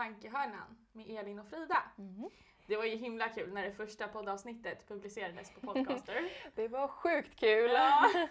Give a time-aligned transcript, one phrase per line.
[0.00, 1.82] Tankehörnan med Elin och Frida.
[1.98, 2.30] Mm.
[2.66, 6.30] Det var ju himla kul när det första poddavsnittet publicerades på Podcaster.
[6.54, 7.70] Det var sjukt kul!
[7.70, 8.10] ja.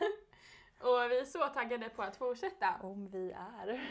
[0.80, 2.76] Och vi är så taggade på att fortsätta.
[2.82, 3.82] Om vi är.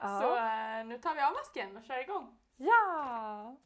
[0.20, 2.38] Så eh, nu tar vi av masken och kör igång.
[2.56, 3.56] Ja!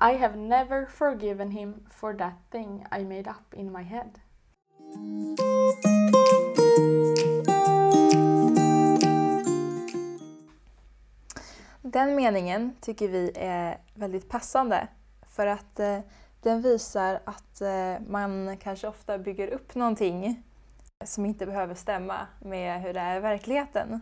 [0.00, 4.10] I have never forgiven him for that thing I made up in my head.
[11.88, 14.88] Den meningen tycker vi är väldigt passande
[15.26, 15.98] för att eh,
[16.42, 20.42] den visar att eh, man kanske ofta bygger upp någonting
[21.04, 24.00] som inte behöver stämma med hur det är i verkligheten.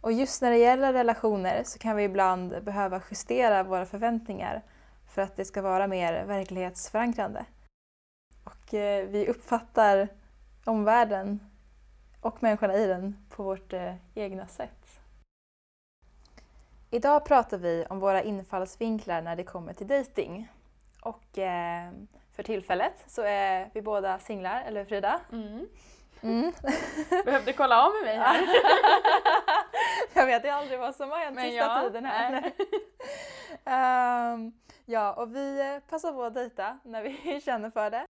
[0.00, 4.62] Och just när det gäller relationer så kan vi ibland behöva justera våra förväntningar
[5.06, 7.44] för att det ska vara mer verklighetsförankrande.
[8.44, 10.08] Och eh, vi uppfattar
[10.64, 11.40] omvärlden
[12.20, 15.03] och människorna i den på vårt eh, egna sätt.
[16.94, 20.48] Idag pratar vi om våra infallsvinklar när det kommer till dating.
[21.00, 21.92] Och eh,
[22.32, 25.20] för tillfället så är vi båda singlar, eller Frida?
[25.32, 25.68] Mm.
[26.22, 26.52] Mm.
[27.24, 28.46] Behövde kolla av med mig här.
[30.14, 32.52] Jag vet aldrig vad som har hänt sista ja, tiden här.
[33.64, 34.52] Ehm,
[34.84, 38.06] ja, och vi passar på att dejta när vi känner för det.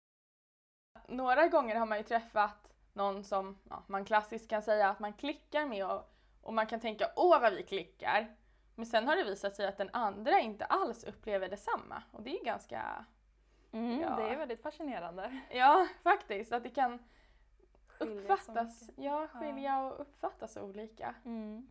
[1.08, 5.12] Några gånger har man ju träffat någon som ja, man klassiskt kan säga att man
[5.12, 8.36] klickar med och, och man kan tänka åh vad vi klickar.
[8.74, 12.40] Men sen har det visat sig att den andra inte alls upplever detsamma och det
[12.40, 13.04] är ganska,
[13.72, 14.16] Mm, Ja.
[14.16, 15.40] Det är väldigt fascinerande.
[15.50, 16.98] ja faktiskt, att det kan
[17.86, 21.14] Skilja uppfattas, ja skilja och uppfattas olika.
[21.24, 21.70] Mm.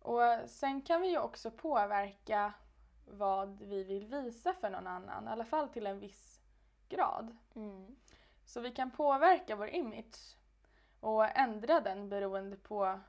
[0.00, 2.52] Och sen kan vi ju också påverka
[3.06, 6.40] vad vi vill visa för någon annan, i alla fall till en viss
[6.88, 7.36] grad.
[7.54, 7.96] Mm.
[8.44, 10.36] Så vi kan påverka vår image
[11.00, 13.00] och ändra den beroende på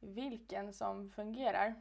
[0.00, 1.74] vilken som fungerar.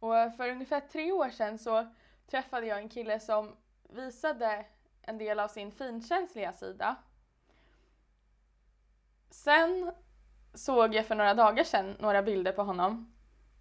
[0.00, 1.86] Och för ungefär tre år sedan så
[2.30, 3.56] träffade jag en kille som
[3.88, 4.64] visade
[5.02, 6.96] en del av sin finkänsliga sida.
[9.30, 9.92] Sen
[10.54, 13.12] såg jag för några dagar sedan några bilder på honom.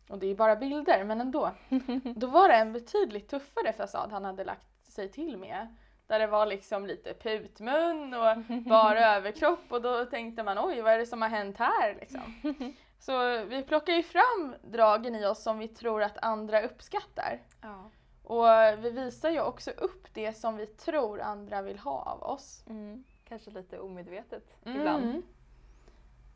[0.10, 1.52] Och det är bara bilder, men ändå.
[2.16, 5.76] Då var det en betydligt tuffare fasad han hade lagt sig till med.
[6.08, 10.94] Där det var liksom lite putmun och bara överkropp och då tänkte man oj vad
[10.94, 12.36] är det som har hänt här liksom.
[13.00, 17.42] Så vi plockar ju fram dragen i oss som vi tror att andra uppskattar.
[17.62, 17.90] Ja.
[18.24, 18.46] Och
[18.86, 22.64] vi visar ju också upp det som vi tror andra vill ha av oss.
[22.68, 23.04] Mm.
[23.28, 25.04] Kanske lite omedvetet ibland.
[25.04, 25.24] Mm.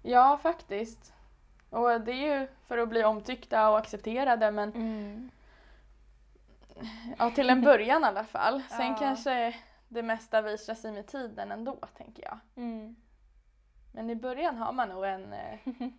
[0.01, 1.13] Ja, faktiskt.
[1.69, 5.29] Och det är ju för att bli omtyckta och accepterade men Mm.
[7.17, 8.61] ja, till en början i alla fall.
[8.69, 8.95] Sen Ja.
[8.99, 9.55] kanske
[9.87, 12.39] det mesta visar sig med tiden ändå, tänker jag.
[12.55, 12.95] Mm.
[13.91, 15.59] Men i början har man nog en, eh,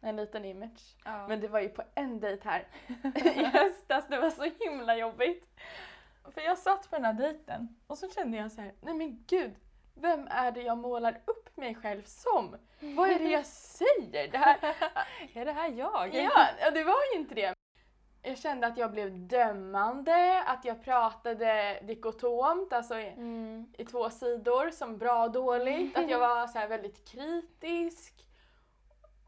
[0.00, 0.96] en liten image.
[1.04, 1.28] Ja.
[1.28, 2.66] Men det var ju på en dejt här
[3.24, 5.46] i höstas, det var så himla jobbigt.
[6.34, 9.24] För jag satt på den här dejten och så kände jag så här, nej men
[9.28, 9.54] gud,
[9.94, 12.56] vem är det jag målar upp mig själv som?
[12.80, 14.28] Vad är det jag säger?
[14.32, 14.58] Det här,
[15.34, 16.14] är det här jag?
[16.60, 17.54] ja, det var ju inte det.
[18.22, 23.66] Jag kände att jag blev dömande, att jag pratade dikotomt, alltså i, Mm.
[23.78, 25.96] i två sidor som bra och dåligt.
[25.98, 28.19] Att jag var så väldigt kritisk.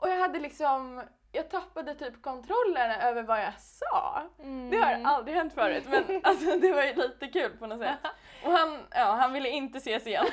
[0.03, 1.03] Och jag hade liksom,
[1.33, 4.23] jag tappade typ kontrollen över vad jag sa.
[4.39, 4.71] Mm.
[4.71, 7.99] Det har aldrig hänt förut men alltså, det var ju lite kul på något sätt.
[8.45, 10.27] Och han, ja, han ville inte ses igen.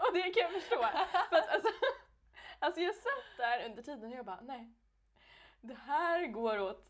[0.00, 0.86] och det kan jag förstå.
[1.28, 1.68] För att, alltså,
[2.58, 4.72] alltså jag satt där under tiden och jag bara nej.
[5.60, 6.84] Det här går åt...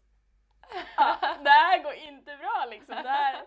[0.96, 2.94] Ah, det här går inte bra liksom.
[3.02, 3.44] Det här,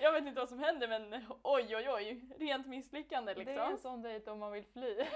[0.00, 2.20] jag vet inte vad som händer men oj oj oj.
[2.38, 3.54] Rent misslyckande liksom.
[3.54, 4.96] Det är en sån dejt om man vill fly.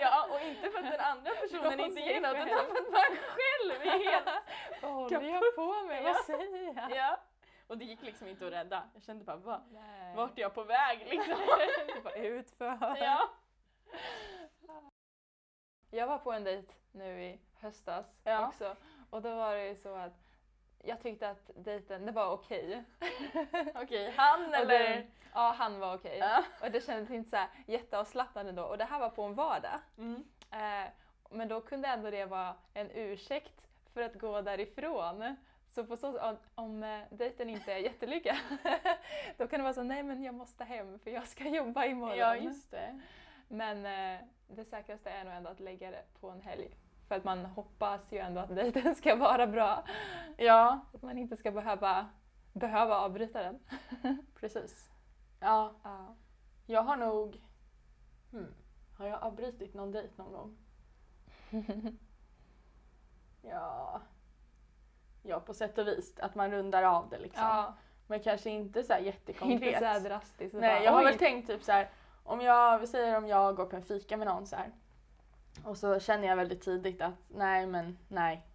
[0.00, 3.82] Ja, och inte för att den andra personen inte något utan för att man själv
[3.82, 4.28] är helt...
[4.82, 6.04] Vad håller jag på med?
[6.04, 6.96] Vad säger jag?
[6.96, 7.20] Ja.
[7.66, 8.82] Och det gick liksom inte att rädda.
[8.94, 9.62] Jag kände bara, va?
[9.72, 10.16] Nej.
[10.16, 11.36] Vart är jag på väg liksom?
[12.16, 12.96] Utför.
[13.00, 13.28] ja.
[15.90, 18.48] Jag var på en dejt nu i höstas Ja.
[18.48, 18.76] också
[19.10, 20.21] och då var det ju så att
[20.82, 22.84] jag tyckte att dejten, det var okej.
[23.74, 24.78] Okej, han Och eller?
[24.78, 26.18] det- Ja, han var okej.
[26.18, 26.44] Ja.
[26.60, 28.62] Och det kändes inte så här jätteavslappnande då.
[28.64, 29.80] Och det här var på en vardag.
[29.98, 30.24] Mm.
[30.50, 30.90] Eh,
[31.30, 35.36] men då kunde ändå det vara en ursäkt för att gå därifrån.
[35.68, 38.36] Så på så, om, om eh, dejten inte är jättelyckad,
[39.36, 42.18] då kan det vara så nej men jag måste hem för jag ska jobba imorgon.
[42.18, 43.00] Ja, just det.
[43.48, 46.70] Men eh, det säkraste är nog ändå att lägga det på en helg.
[47.12, 49.84] För att man hoppas ju ändå att dejten ska vara bra.
[50.36, 52.08] Ja, Att man inte ska behöva,
[52.52, 53.58] behöva avbryta den.
[54.40, 54.90] precis.
[55.40, 56.14] Ja, Ja.
[56.66, 57.42] jag har nog...
[58.30, 58.54] Hmm.
[58.98, 60.56] Har jag avbrutit någon dejt någon gång?
[63.42, 64.00] Ja.
[65.22, 66.18] Ja, på sätt och vis.
[66.18, 67.42] Att man rundar av det liksom.
[67.44, 67.74] Ja,
[68.06, 69.74] Men kanske inte så jättekonkret.
[69.74, 70.54] inte så drastiskt.
[70.54, 71.90] Nej, Bara, jag har väl tänkt typ så här.
[72.24, 74.72] Om jag, vi säger om jag går på en fika med någon så här.
[75.64, 78.46] Och så känner jag väldigt tidigt att nej men nej.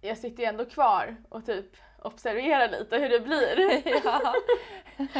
[0.00, 3.82] Jag sitter ju ändå kvar och typ observerar lite hur det blir.
[4.04, 4.34] ja.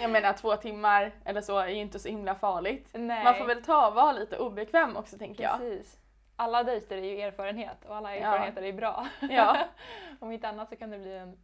[0.00, 2.88] Jag menar två timmar eller så är ju inte så himla farligt.
[2.92, 3.24] Nej.
[3.24, 5.58] Man får väl ta och vara lite obekväm också tänker jag.
[5.58, 5.98] Precis.
[6.36, 8.20] Alla dejter är ju erfarenhet och alla Ja.
[8.26, 9.06] erfarenheter är bra.
[9.30, 9.56] Ja.
[10.20, 11.38] Om inte annat så kan det bli en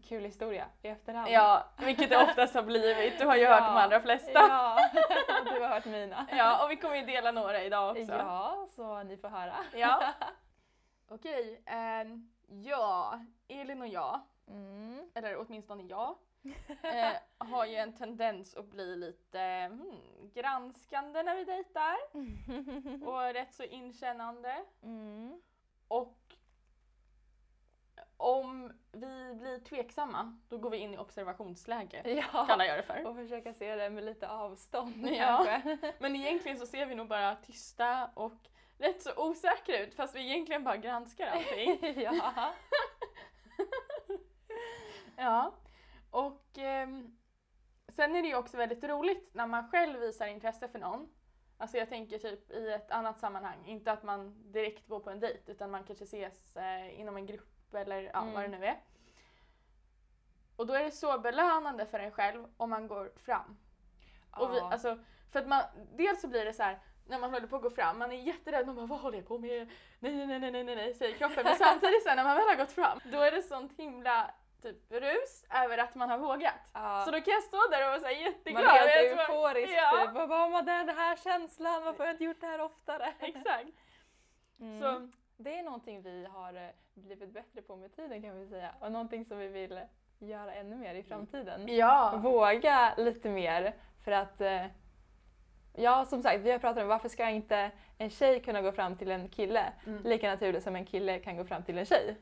[0.00, 1.30] kul historia i efterhand.
[1.30, 3.18] Ja, vilket det oftast har blivit.
[3.18, 3.50] Du har ju Ja.
[3.54, 4.32] hört de allra flesta.
[4.32, 4.78] Ja,
[5.44, 6.26] du har hört mina.
[6.30, 8.12] Ja, och vi kommer ju dela några idag också.
[8.12, 9.54] Ja, så ni får höra.
[9.74, 10.02] Ja.
[11.08, 15.10] Okej, ehm, ja, Elin och jag, Mm.
[15.14, 16.14] eller åtminstone jag,
[16.82, 19.38] eh, har ju en tendens att bli lite
[19.70, 21.96] hmm, granskande när vi dejtar
[23.08, 24.64] och rätt så inkännande.
[24.82, 25.40] Mm.
[25.88, 26.16] Och
[28.22, 32.02] om vi blir tveksamma, då går vi in i observationsläge,
[32.32, 33.06] Ja, kallar jag det för.
[33.06, 35.44] och försöka se det med lite avstånd Ja.
[35.46, 35.92] kanske.
[35.98, 38.32] Men egentligen så ser vi nog bara tysta och
[38.78, 41.78] rätt så osäkra ut fast vi egentligen bara granskar allting.
[42.02, 42.52] ja.
[45.16, 45.54] Ja,
[46.10, 47.16] och ehm,
[47.88, 51.08] sen är det ju också väldigt roligt när man själv visar intresse för någon.
[51.58, 55.20] Alltså jag tänker typ i ett annat sammanhang, inte att man direkt går på en
[55.20, 57.48] dejt utan man kanske ses eh, inom en grupp
[57.78, 58.32] eller ja, Mm.
[58.34, 58.76] vad det nu är.
[60.56, 63.58] Och då är det så belönande för en själv om man går fram.
[64.36, 64.72] Och vi, Ja.
[64.72, 64.98] alltså,
[65.32, 65.62] för att man,
[65.96, 68.16] dels så blir det så här när man håller på att gå fram, man är
[68.16, 69.68] jätterädd, man bara vad håller jag på med?
[69.98, 71.44] Nej, nej, nej, nej, nej, nej, säger kroppen.
[71.44, 74.30] Men samtidigt sen när man väl har gått fram, då är det sånt himla
[74.62, 76.54] typ rus över att man har vågat.
[76.72, 77.02] Ja.
[77.04, 78.64] Så då kan jag stå där och vara så här jätteglad.
[78.64, 80.04] Man är helt euforisk Ja.
[80.06, 80.14] typ.
[80.14, 81.84] Vad var man den här känslan?
[81.84, 83.14] Varför har jag inte gjort det här oftare?
[83.18, 83.68] Exakt.
[84.60, 84.80] Mm.
[84.80, 85.08] Så,
[85.42, 88.70] Det är någonting vi har eh, blivit bättre på med tiden kan vi säga.
[88.80, 89.80] Och någonting som vi vill
[90.18, 91.76] göra ännu mer i framtiden.
[91.76, 92.20] ja.
[92.22, 93.74] Våga lite mer
[94.04, 94.66] för att eh,
[95.74, 98.96] Ja, som sagt, vi har pratat om varför ska inte en tjej kunna gå fram
[98.96, 100.02] till en kille Mm.
[100.02, 102.16] lika naturligt som en kille kan gå fram till en tjej?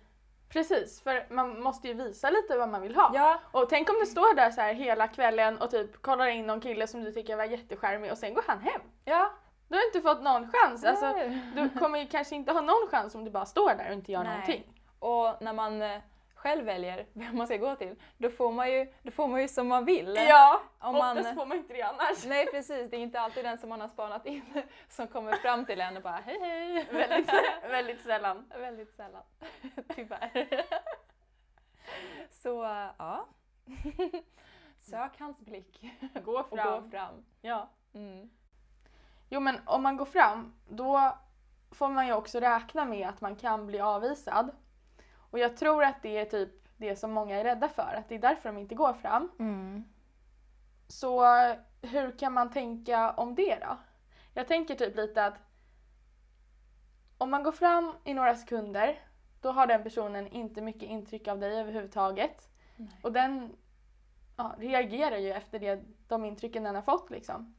[0.48, 3.10] Precis, för man måste ju visa lite vad man vill ha.
[3.14, 6.46] Ja, Och tänk om du står där så här hela kvällen och typ kollar in
[6.46, 8.80] någon kille som du tycker var jättecharmig och sen går han hem.
[9.04, 9.30] ja.
[9.70, 10.84] Du har inte fått någon chans.
[10.84, 11.14] Alltså,
[11.54, 14.22] du kommer kanske inte ha någon chans om du bara står där och inte gör
[14.24, 14.30] Nej.
[14.32, 14.64] någonting.
[14.98, 16.00] Och när man eh,
[16.34, 19.48] själv väljer vem man ska gå till, då får man ju, då får man ju
[19.48, 20.14] som man vill.
[20.28, 22.24] Ja, Om oftast man- får man inte det annars.
[22.26, 24.42] Nej precis, det är inte alltid den som man har spanat in
[24.88, 26.86] som kommer fram till en och bara hej hej.
[26.90, 27.30] väldigt,
[27.70, 28.44] väldigt sällan.
[28.60, 29.22] Väldigt sällan,
[29.94, 30.48] tyvärr.
[32.30, 32.48] Så
[32.98, 33.26] ja,
[34.78, 35.84] sök hans blick
[36.24, 36.84] Gå och fram.
[36.84, 37.24] gå fram.
[37.40, 37.68] Ja.
[37.94, 38.30] Mm.
[39.32, 41.16] Jo men om man går fram, då
[41.70, 44.50] får man ju också räkna med att man kan bli avvisad.
[45.30, 48.14] Och jag tror att det är typ det som många är rädda för, att det
[48.14, 49.30] är därför de inte går fram.
[49.38, 49.84] Mm.
[50.88, 51.24] Så
[51.82, 53.76] hur kan man tänka om det då?
[54.34, 55.38] Jag tänker typ lite att
[57.18, 58.98] om man går fram i några sekunder,
[59.40, 62.50] då har den personen inte mycket intryck av dig överhuvudtaget.
[62.76, 63.00] Nej.
[63.02, 63.56] Och den
[64.36, 67.54] ja, reagerar ju efter det, de intrycken den har fått liksom.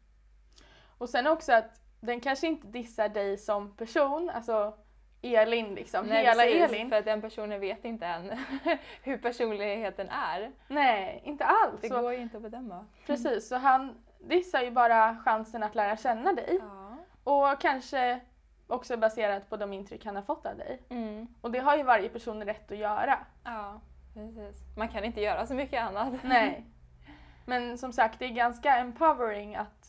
[1.01, 4.73] Och sen också att den kanske inte dissar dig som person, alltså
[5.21, 6.89] Elin liksom, Nej, hela precis, Elin.
[6.89, 8.31] För att den personen vet inte än
[9.03, 10.51] hur personligheten är.
[10.67, 11.81] Nej, inte alls.
[11.81, 12.85] Det Så, går ju inte att bedöma.
[13.05, 16.59] precis, så han dissar ju bara chansen att lära känna dig.
[16.61, 16.97] Ja.
[17.23, 18.19] Och kanske
[18.67, 20.81] också baserat på de intryck han har fått av dig.
[20.89, 21.27] Mm.
[21.41, 23.19] Och det har ju varje person rätt att göra.
[23.43, 23.81] ja,
[24.13, 24.61] precis.
[24.77, 26.13] Man kan inte göra så mycket annat.
[26.23, 26.65] Nej.
[27.45, 29.80] Men som sagt, det är ganska empowering att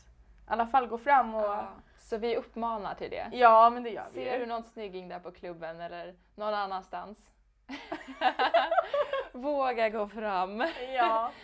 [0.47, 1.41] i alla fall gå fram och...
[1.43, 1.67] Ja.
[1.97, 3.29] Så vi uppmanar till det.
[3.31, 7.31] Ja, men det gör vi Ser du någon snygging där på klubben eller någon annanstans?
[9.31, 10.63] Våga gå fram.
[10.95, 11.31] Ja.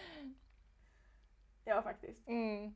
[1.66, 2.28] Ja, faktiskt.
[2.28, 2.76] Mm.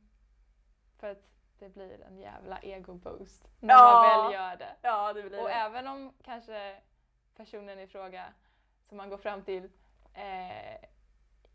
[1.00, 1.22] För att
[1.58, 4.22] det blir en jävla ego-boost när man Ja.
[4.22, 4.76] väl gör det.
[4.82, 5.54] Ja, det blir Och det.
[5.54, 6.76] även om kanske
[7.36, 8.24] personen i fråga
[8.88, 9.64] som man går fram till
[10.14, 10.88] eh,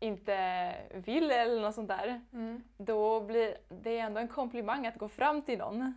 [0.00, 2.62] inte vill eller något sånt där, Mm.
[2.76, 5.94] då blir det ändå en komplimang att gå fram till någon.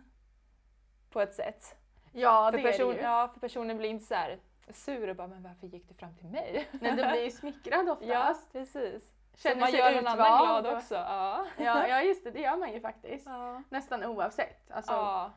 [1.10, 1.76] På ett sätt.
[2.12, 3.06] Ja, för, det person, är det ju.
[3.06, 4.38] ja, för personen blir inte så här
[4.72, 7.88] sur och bara “men varför gick du fram till mig?” Nej, du blir ju smickrad
[7.90, 8.10] oftast.
[8.10, 9.12] Ja, precis.
[9.34, 10.94] Så Känner man sig gör någon annan glad och- också.
[10.94, 11.44] Ja.
[11.58, 12.30] Ja, ja, just det.
[12.30, 13.26] Det gör man ju faktiskt.
[13.26, 13.62] Ja.
[13.68, 14.70] Nästan oavsett.
[14.70, 15.32] Alltså, ja.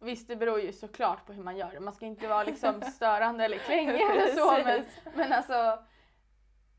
[0.00, 1.80] Visst, det beror ju såklart på hur man gör det.
[1.80, 4.64] Man ska inte vara liksom störande eller klängig eller så.
[4.64, 4.84] Men,
[5.14, 5.78] men alltså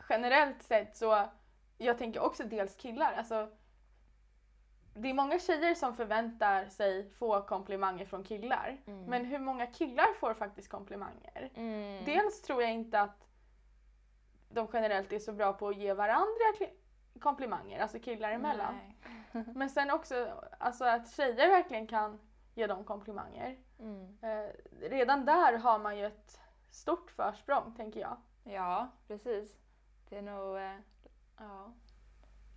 [0.10, 1.30] generellt sett så,
[1.78, 3.14] jag tänker också dels killar.
[3.14, 3.50] Alltså,
[4.94, 8.78] det är många tjejer som förväntar sig få komplimanger från killar.
[8.88, 9.04] Mm.
[9.04, 11.52] Men hur många killar får faktiskt komplimanger?
[11.56, 12.06] Mm.
[12.06, 13.28] Dels tror jag inte att
[14.50, 16.68] de generellt är så bra på att ge varandra
[17.20, 18.76] komplimanger, alltså killar emellan.
[19.32, 19.46] Nej.
[19.56, 22.20] Men sen också alltså att tjejer verkligen kan
[22.56, 23.58] ge dem komplimanger.
[23.80, 24.18] Mm.
[24.22, 24.52] Eh,
[24.90, 28.18] redan där har man ju ett stort försprång, tänker jag.
[28.44, 29.67] Ja, precis.
[30.10, 30.72] Det är nog eh,
[31.38, 31.72] ja,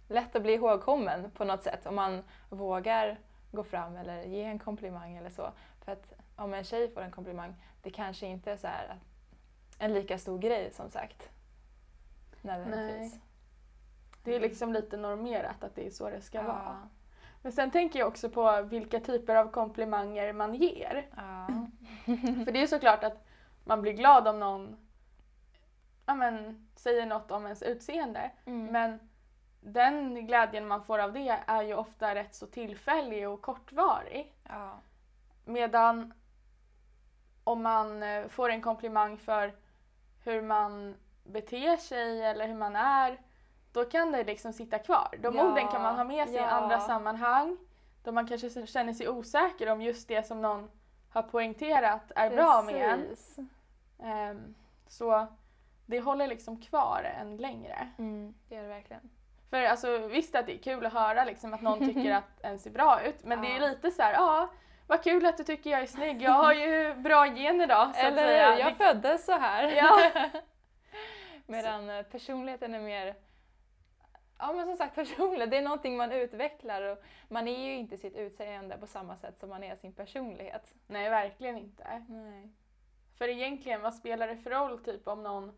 [0.09, 3.19] lätt att bli ihågkommen på något sätt om man vågar
[3.53, 5.53] gå fram eller ge en komplimang eller så.
[5.81, 8.99] För att om en tjej får en komplimang, det kanske inte är så här
[9.79, 11.31] en lika stor grej som sagt.
[12.43, 13.13] Nödvändigtvis.
[13.13, 13.23] Nej.
[14.25, 16.63] Det är liksom lite normerat att det är så det ska vara.
[16.83, 16.89] Ja.
[17.43, 21.07] Men sen tänker jag också på vilka typer av komplimanger man ger.
[21.17, 21.47] Ja.
[22.45, 23.27] För det är såklart att
[23.65, 24.77] man blir glad om någon
[26.11, 28.31] ja, men, säger något om ens utseende.
[28.47, 28.67] Mm.
[28.67, 29.01] Men
[29.61, 34.35] den glädjen man får av det är ju ofta rätt så tillfällig och kortvarig.
[34.49, 34.81] ja.
[35.45, 36.15] Medan
[37.45, 39.55] om man eh, får en komplimang för
[40.25, 43.21] hur man beter sig eller hur man är,
[43.73, 45.19] då kan det liksom sitta kvar.
[45.23, 46.47] De Ja, orden kan man ha med sig i ja.
[46.47, 47.57] andra sammanhang,
[48.05, 50.71] då man kanske känner sig osäker om just det som någon
[51.11, 53.01] har poängterat är bra med en.
[53.09, 53.39] Precis.
[54.03, 54.55] Ehm,
[54.89, 55.27] så
[55.91, 57.89] det håller liksom kvar en längre.
[57.99, 59.11] Mm, det gör det verkligen.
[59.51, 62.59] För alltså, visst att det är kul att höra liksom, att någon tycker att en
[62.59, 63.67] ser bra ut, men det är Ja.
[63.69, 64.49] lite så här, ja,
[64.87, 66.23] vad kul att du tycker jag är snygg.
[66.23, 68.53] Jag har ju bra gener då, så att Eller säga.
[68.53, 68.59] hur?
[68.61, 69.73] Jag föddes så här.
[69.77, 70.11] Ja.
[71.47, 73.15] Medan eh, personligheten är mer
[74.39, 77.97] Ja men som sagt personlighet, det är någonting man utvecklar och man är ju inte
[77.97, 80.73] sitt utseende på samma sätt som man är sin personlighet.
[80.87, 82.03] Nej, verkligen inte.
[82.09, 82.49] Nej.
[83.19, 85.53] För egentligen, vad spelar det för roll typ om någon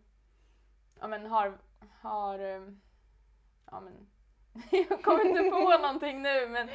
[1.02, 1.58] ja, men har,
[2.00, 2.80] har um,
[3.70, 4.06] ja men
[4.88, 6.68] jag kommer inte på någonting nu men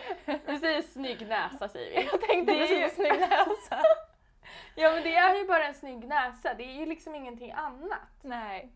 [0.46, 2.06] vi säger snygg näsa säger vi.
[2.12, 3.82] Jag tänkte Det ju- precis på snygg näsa.
[4.76, 8.00] Ja men det är ju bara en snygg näsa, det är ju liksom ingenting annat.
[8.22, 8.72] Nej,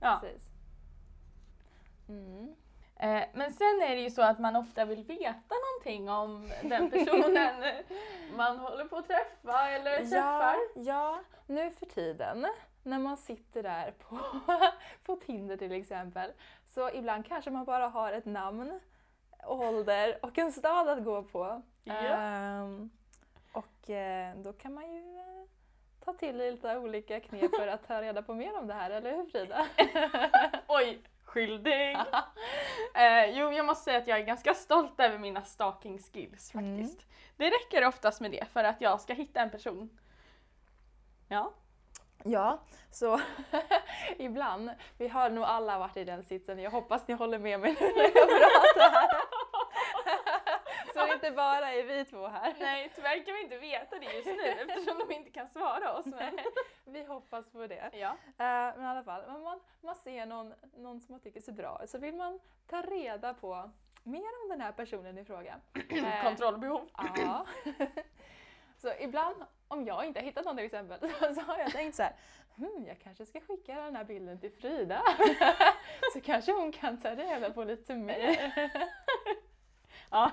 [0.00, 0.18] Ja.
[0.22, 0.48] precis.
[2.08, 2.54] Mm.
[2.96, 6.90] Eh, men sen är det ju så att man ofta vill veta någonting om den
[6.90, 7.64] personen
[8.36, 10.56] man håller på att träffa eller Ja, träffar.
[10.74, 12.46] ja, nu för tiden
[12.82, 14.18] när man sitter där på,
[15.04, 16.32] på Tinder till exempel
[16.64, 18.80] så ibland kanske man bara har ett namn,
[19.46, 21.62] ålder och en stad att gå på.
[21.84, 21.94] Ja.
[21.94, 22.90] Ehm,
[23.52, 25.44] och eh, då kan man ju eh,
[26.04, 29.16] ta till lite olika knep för att ta reda på mer om det här, eller
[29.16, 29.66] hur Frida?
[30.68, 31.92] Oj, skyldig!
[32.94, 36.78] eh, jo, jag måste säga att jag är ganska stolt över mina stalking skills Mm.
[36.78, 37.06] faktiskt.
[37.36, 39.98] Det räcker oftast med det för att jag ska hitta en person.
[41.28, 41.52] Ja.
[42.24, 42.58] Ja,
[42.90, 43.20] så
[44.18, 47.76] ibland, vi har nog alla varit i den sitsen, jag hoppas ni håller med mig
[47.80, 49.10] nu när jag pratar här.
[50.94, 52.54] Så det inte bara är vi två här.
[52.60, 56.06] Nej, tyvärr kan vi inte veta det just nu eftersom de inte kan svara oss.
[56.06, 56.38] Men...
[56.84, 57.90] Vi hoppas på det.
[57.92, 58.08] Ja.
[58.26, 61.52] Eh, men i alla fall, om man, man ser någon, någon som man tycker ser
[61.52, 63.70] bra ut så vill man ta reda på
[64.02, 65.54] mer om den här personen i fråga.
[65.90, 66.88] Eh, Kontrollbehov.
[67.16, 67.46] Ja.
[68.80, 69.36] Så ibland,
[69.68, 70.98] om jag inte har hittat någon till exempel,
[71.34, 72.12] så, har jag tänkt så här,
[72.56, 75.02] hmm, jag kanske ska skicka den här bilden till Frida.
[76.12, 78.52] så kanske hon kan ta reda på lite mer.
[80.12, 80.30] Ja.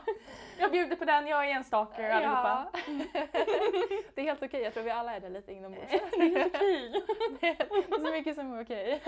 [0.59, 2.71] Jag bjuder på den, jag är en stalker allihopa.
[2.73, 2.79] Ja.
[4.15, 5.91] Det är helt okej, jag tror vi alla är det lite inombords.
[5.91, 7.03] Det är okej.
[7.39, 9.01] Det är så mycket som är okej.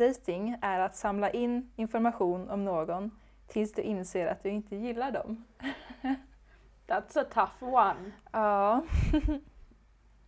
[0.00, 3.10] Dating är att samla in information om någon
[3.46, 5.44] tills du inser att du inte gillar dem.
[6.86, 8.12] That's a tough one.
[8.32, 8.82] Ja.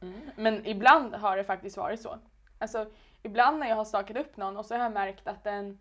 [0.37, 2.19] Men ibland har det faktiskt varit så.
[2.59, 2.87] Alltså,
[3.23, 5.79] ibland när jag har stakat upp någon och så har jag märkt att den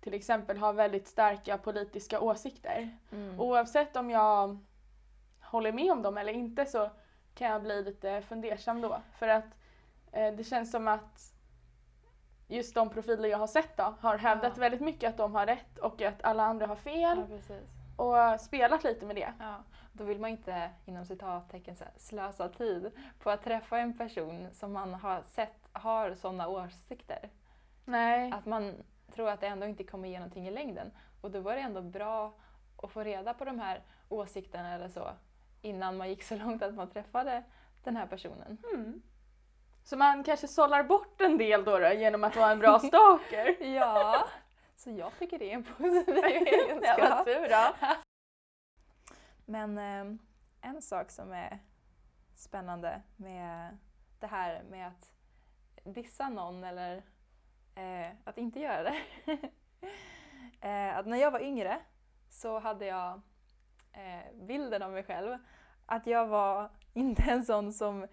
[0.00, 2.98] till exempel har väldigt starka politiska åsikter.
[3.12, 3.40] Mm.
[3.40, 4.58] Oavsett om jag
[5.40, 6.90] håller med om dem eller inte så
[7.34, 9.00] kan jag bli lite fundersam då.
[9.18, 9.46] För att
[10.12, 11.34] eh, det känns som att
[12.50, 14.60] just de profiler jag har sett då har hävdat Ja.
[14.60, 18.84] väldigt mycket att de har rätt och att alla andra har fel Ja, och spelat
[18.84, 19.32] lite med det.
[19.38, 19.56] Ja,
[19.92, 24.94] då vill man inte inom citattecken slösa tid på att träffa en person som man
[24.94, 27.30] har sett har sådana åsikter.
[27.84, 28.32] Nej.
[28.32, 28.74] Att man
[29.14, 30.90] tror att det ändå inte kommer ge någonting i längden.
[31.20, 32.34] Och då var det ändå bra
[32.82, 35.10] att få reda på de här åsikterna eller så
[35.62, 37.42] innan man gick så långt att man träffade
[37.84, 38.58] den här personen.
[38.74, 39.02] Mm.
[39.84, 43.64] Så man kanske sållar bort en del då, då genom att vara en bra stalker.
[43.64, 44.28] Ja,
[44.76, 46.98] så jag tycker det är en positiv Ja, egenskap.
[47.10, 47.86] vad tur då.
[49.44, 50.16] Men eh,
[50.70, 51.58] en sak som är
[52.36, 53.78] spännande med
[54.20, 55.12] det här med att
[55.84, 56.96] dissa någon eller
[57.74, 58.98] eh, att inte göra det.
[60.68, 61.80] eh, att när jag var yngre
[62.28, 63.20] så hade jag
[63.92, 65.38] eh, bilden av mig själv
[65.86, 68.06] att jag var inte en sån som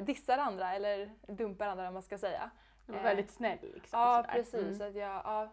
[0.00, 2.50] dissar andra eller dumpar andra om man ska säga.
[2.86, 4.00] Du var Eh, väldigt snäll liksom.
[4.00, 4.38] Ja, sådär.
[4.38, 4.80] precis.
[4.80, 4.88] Mm.
[4.88, 5.52] Att jag, ja,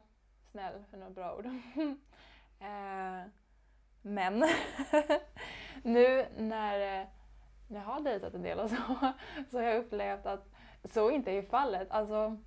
[0.52, 1.46] snäll är något bra ord.
[2.60, 3.30] eh,
[4.02, 4.40] men
[5.84, 7.08] nu när, eh,
[7.68, 8.76] när jag har dejtat en del och så,
[9.52, 10.48] så har jag upplevt att
[10.84, 11.92] så inte är fallet.
[11.92, 12.38] Alltså,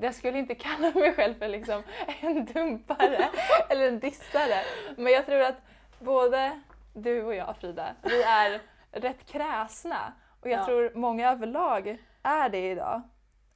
[0.00, 1.82] jag skulle inte kalla mig själv för liksom
[2.20, 3.28] en dumpare
[3.68, 4.62] eller en dissare.
[4.96, 5.62] Men jag tror att
[5.98, 6.60] både
[6.94, 8.60] du och jag Frida, vi är
[8.92, 10.12] rätt kräsna.
[10.48, 10.64] Och jag Ja.
[10.64, 12.96] tror många överlag är det idag.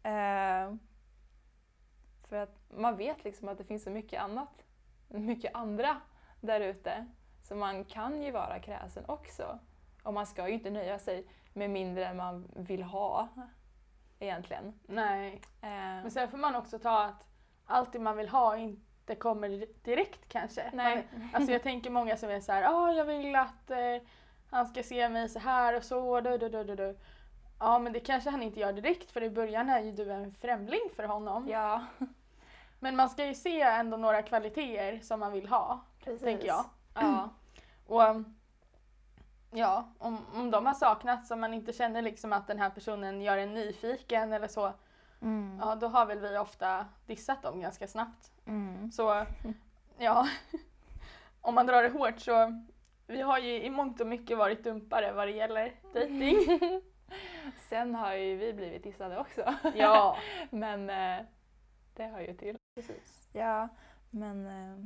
[0.02, 0.74] Eh,
[2.28, 4.64] för att man vet liksom att det finns så mycket annat,
[5.08, 5.96] mycket andra
[6.40, 7.06] där ute.
[7.42, 9.58] Så man kan ju vara kräsen också.
[10.02, 13.28] Och man ska ju inte nöja sig med mindre än man vill ha
[14.18, 14.72] egentligen.
[14.86, 15.40] Nej.
[15.62, 17.26] Eh, Men sen får man också ta att
[17.66, 20.70] allt det man vill ha inte kommer direkt kanske.
[20.72, 21.06] Nej.
[21.12, 23.78] Man, alltså jag tänker många som är så här, ah, jag vill att eh,
[24.52, 26.20] han ska se mig så här och så.
[26.20, 26.96] Du, du, du, du, du.
[27.58, 30.32] Ja men det kanske han inte gör direkt för i början är ju du en
[30.32, 31.48] främling för honom.
[31.48, 31.84] ja,
[32.78, 36.22] Men man ska ju se ändå några kvaliteter som man vill ha, precis.
[36.22, 36.64] tänker jag.
[36.94, 37.28] Ja.
[37.86, 38.02] Och
[39.50, 43.20] ja, om, om de har saknats som man inte känner liksom att den här personen
[43.22, 44.72] gör en nyfiken eller så,
[45.22, 45.58] Mm.
[45.60, 48.32] ja då har väl vi ofta dissat dem ganska snabbt.
[48.46, 48.92] Mm.
[48.92, 49.26] Så
[49.98, 50.28] ja,
[51.40, 52.64] om man drar det hårt så
[53.06, 56.36] vi har ju i mångt och mycket varit dumpare vad det gäller dejting.
[57.68, 59.54] Sen har ju vi blivit dissade också.
[59.74, 60.16] Ja,
[60.50, 61.26] Men eh,
[61.94, 62.58] det hör ju till.
[62.74, 63.28] precis.
[63.32, 63.68] Ja,
[64.10, 64.78] men eh,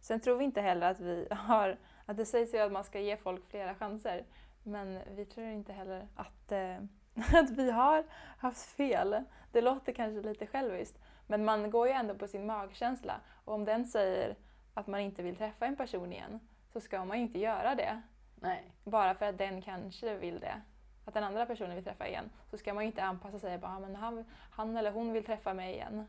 [0.00, 3.00] sen tror vi inte heller att vi har, att det sägs ju att man ska
[3.00, 4.24] ge folk flera chanser.
[4.62, 6.76] Men vi tror inte heller att, eh,
[7.40, 8.04] att vi har
[8.38, 9.24] haft fel.
[9.52, 10.98] Det låter kanske lite själviskt.
[11.26, 13.20] Men man går ju ändå på sin magkänsla.
[13.44, 14.36] Och om den säger
[14.74, 16.40] att man inte vill träffa en person igen
[16.76, 18.02] så ska man ju inte göra det.
[18.34, 18.72] Nej.
[18.84, 20.62] Bara för att den kanske vill det.
[21.04, 22.30] Att den andra personen vill träffa igen.
[22.50, 25.12] Så ska man ju inte anpassa sig och bara, "Ah, men han, han eller hon
[25.12, 26.06] vill träffa mig igen.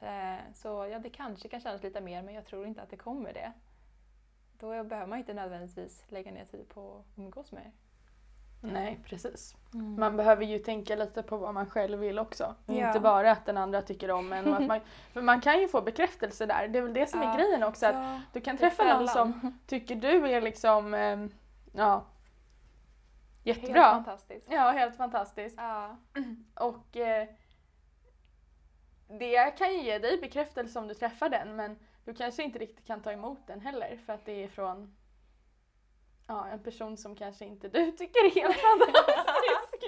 [0.00, 2.96] Eh, så ja, det kanske kan kännas lite mer men jag tror inte att det
[2.96, 3.52] kommer det.
[4.58, 7.72] Då behöver man inte nödvändigtvis lägga ner tid på att umgås med er.
[8.64, 9.56] Nej, precis.
[9.74, 10.00] Mm.
[10.00, 12.54] Man behöver ju tänka lite på vad man själv vill också.
[12.66, 12.86] Ja.
[12.86, 14.48] Inte bara att den andra tycker om en.
[14.48, 14.80] Och att man,
[15.12, 16.68] för man kan ju få bekräftelse där.
[16.68, 17.32] Det är väl det som Ja.
[17.32, 17.86] är grejen också.
[17.86, 21.26] Att Ja, du kan träffa någon som tycker du är liksom, eh,
[21.72, 22.04] ja,
[23.44, 23.82] Helt jättebra.
[23.90, 24.46] fantastiskt.
[24.50, 25.56] Ja, helt fantastiskt.
[25.58, 25.96] Ja.
[26.54, 27.28] Och eh,
[29.18, 32.86] det kan ju ge dig bekräftelse om du träffar den men du kanske inte riktigt
[32.86, 34.96] kan ta emot den heller för att det är från
[36.32, 39.84] ja, en person som kanske inte du tycker är helt fantastisk.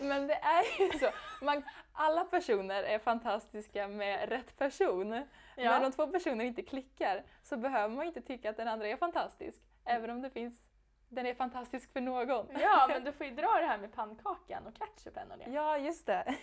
[0.00, 1.10] Men det är ju så.
[1.44, 5.08] Man, alla personer är fantastiska med rätt person.
[5.08, 5.86] Men ja.
[5.86, 9.62] om två personer inte klickar så behöver man inte tycka att den andra är fantastisk.
[9.84, 10.66] Även om det finns,
[11.08, 12.46] den är fantastisk för någon.
[12.60, 15.50] ja, men du får ju dra det här med pannkakan och ketchupen och det.
[15.50, 16.34] Ja, just det.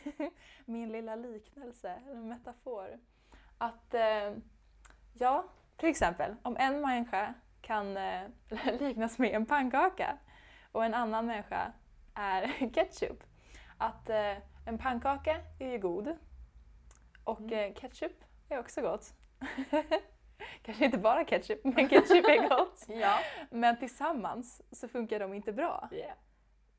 [0.66, 3.00] Min lilla liknelse, eller metafor.
[3.58, 4.34] Att, eh,
[5.14, 5.46] ja,
[5.82, 8.22] till exempel, om en människa kan eh,
[8.80, 10.18] liknas med en pannkaka
[10.72, 11.72] och en annan människa
[12.14, 13.24] är ketchup.
[13.78, 16.18] Att eh, en pannkaka är ju god
[17.24, 17.54] och Mm.
[17.54, 19.14] eh, ketchup är också gott.
[20.64, 22.86] Kanske inte bara ketchup, men ketchup är gott.
[22.88, 23.18] Ja.
[23.52, 25.90] Men tillsammans så funkar de inte bra.
[25.92, 26.18] Yeah.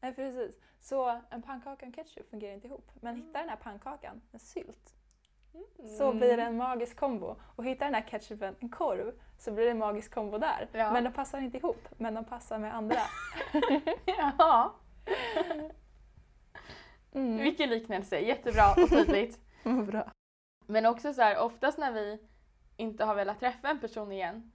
[0.00, 0.60] Nej precis.
[0.78, 2.90] Så en pannkaka och ketchup fungerar inte ihop.
[2.94, 4.94] Men hitta den här pannkakan med sylt
[5.98, 7.36] så blir det en magisk kombo.
[7.56, 10.68] Och hittar den här ketchupen en korv så blir det en magisk kombo där.
[10.72, 10.92] Ja.
[10.92, 12.96] Men de passar inte ihop, men de passar med andra.
[14.38, 14.74] Ja,
[17.14, 17.36] Mm.
[17.36, 18.18] vilken liknelse.
[18.18, 19.40] Jättebra och tydligt.
[19.86, 20.10] Bra.
[20.66, 22.28] Men också så här, oftast när vi
[22.76, 24.52] inte har velat träffa en person igen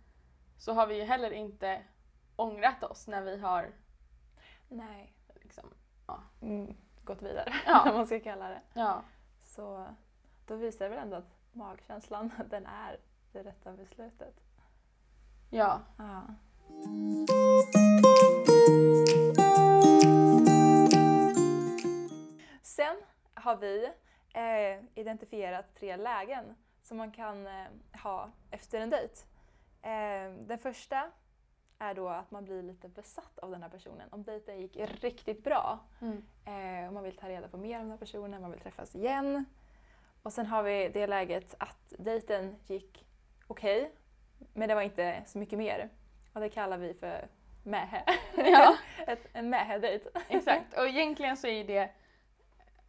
[0.58, 1.82] så har vi ju heller inte
[2.36, 3.74] ångrat oss när vi har
[4.70, 5.14] Nej.
[5.36, 5.70] liksom,
[6.42, 6.76] Mm.
[7.04, 7.90] Gått vidare, Ja.
[7.90, 8.62] om man ska kalla det.
[8.74, 9.02] ja,
[9.40, 9.88] Så
[10.48, 13.00] då visar det väl ändå att magkänslan, den är
[13.32, 14.36] det rätta beslutet.
[15.50, 16.24] ja, Ja.
[22.62, 22.98] Sen
[23.34, 23.86] har vi
[24.34, 27.68] eh, identifierat tre lägen som man kan eh,
[28.04, 29.14] ha efter en dejt.
[29.82, 31.12] Eh, den första
[31.80, 34.10] är då att man blir lite besatt av den här personen.
[34.12, 36.24] Om dejten gick riktigt bra mm.
[36.46, 39.46] eh, man vill ta reda på mer om den här personen, man vill träffas igen.
[40.24, 43.06] Och sen har vi det läget att dejten gick
[43.48, 43.92] okej,
[44.54, 45.90] men det var inte så mycket mer.
[46.34, 47.28] Och det kallar vi för
[47.64, 48.04] mähä.
[48.38, 48.78] Ja.
[49.08, 50.10] Ett, en mähä-dejt.
[50.30, 51.90] Exakt, och egentligen så är det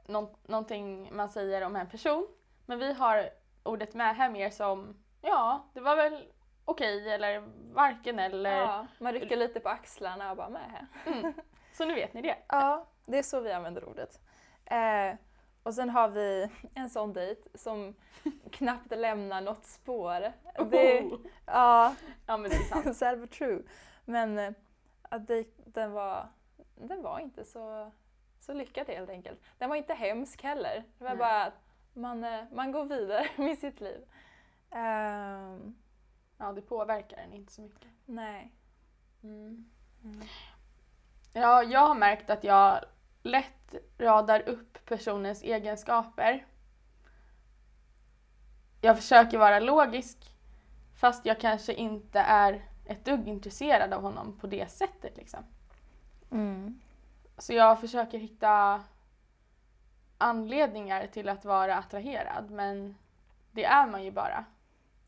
[0.06, 2.28] nå- någonting man säger om en person.
[2.66, 3.30] Men vi har
[3.62, 6.26] ordet med här mer som, ja, det var väl
[6.64, 7.40] okej eller
[7.74, 8.56] varken eller.
[8.60, 10.86] Ja, man rycker lite på axlarna och bara mähä.
[11.06, 11.32] Mm.
[11.72, 12.36] Så nu vet ni det.
[12.48, 14.20] Ja, det är så vi använder ordet.
[14.64, 15.14] Eh,
[15.68, 17.94] och sen har vi en sån dejt som
[18.50, 20.32] knappt lämnar något spår.
[20.70, 21.20] Det, Oh.
[21.46, 21.94] ja,
[22.26, 22.96] Ja men det är sant.
[22.96, 23.62] sad true.
[24.04, 24.52] Men eh,
[25.02, 26.28] att dejt, den, var,
[26.74, 27.90] den var inte så,
[28.40, 29.40] så lyckad helt enkelt.
[29.58, 30.84] Den var inte hemsk heller.
[30.98, 31.18] Det var Nej.
[31.18, 31.60] bara att
[31.92, 34.04] man, eh, man går vidare med sitt liv.
[34.70, 35.74] Ehm,
[36.38, 37.88] Ja det påverkar en inte så mycket.
[38.06, 38.52] nej.
[39.22, 39.70] Mm.
[40.04, 40.20] Mm.
[41.32, 42.84] Ja, jag har märkt att jag
[43.22, 46.46] lätt radar upp personens egenskaper.
[48.80, 50.18] Jag försöker vara logisk
[51.00, 55.16] fast jag kanske inte är ett dugg intresserad av honom på det sättet.
[55.16, 55.40] Liksom.
[56.30, 56.80] Mm.
[57.38, 58.82] Så jag försöker hitta
[60.18, 62.96] anledningar till att vara attraherad men
[63.52, 64.44] det är man ju bara.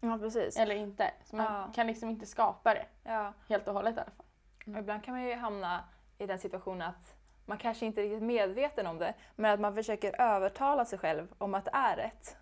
[0.01, 0.57] Ja, precis.
[0.57, 1.11] Eller inte.
[1.25, 1.73] Så man Ja.
[1.75, 3.33] kan liksom inte skapa det Ja.
[3.49, 4.27] helt och hållet i alla fall.
[4.75, 5.85] Och ibland kan man ju hamna
[6.19, 7.15] i den situationen att
[7.51, 11.29] man kanske inte är riktigt medveten om det, men att man försöker övertala sig själv
[11.39, 12.37] om att det är rätt.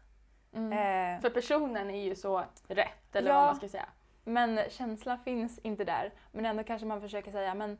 [0.53, 0.73] Mm.
[0.73, 3.37] Eh, För personen är ju så rätt eller Ja.
[3.37, 3.89] vad man ska säga.
[4.25, 6.13] men känslan finns inte där.
[6.33, 7.71] Men ändå kanske man försöker säga, men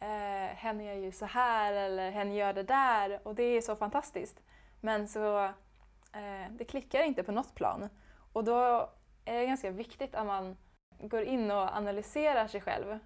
[0.00, 3.76] eh, hen gör ju så här eller hen gör det där och det är så
[3.76, 4.40] fantastiskt.
[4.80, 7.88] Men så eh, det klickar inte på något plan.
[8.32, 8.90] Och då
[9.24, 10.56] är det ganska viktigt att man
[11.00, 12.98] går in och analyserar sig själv.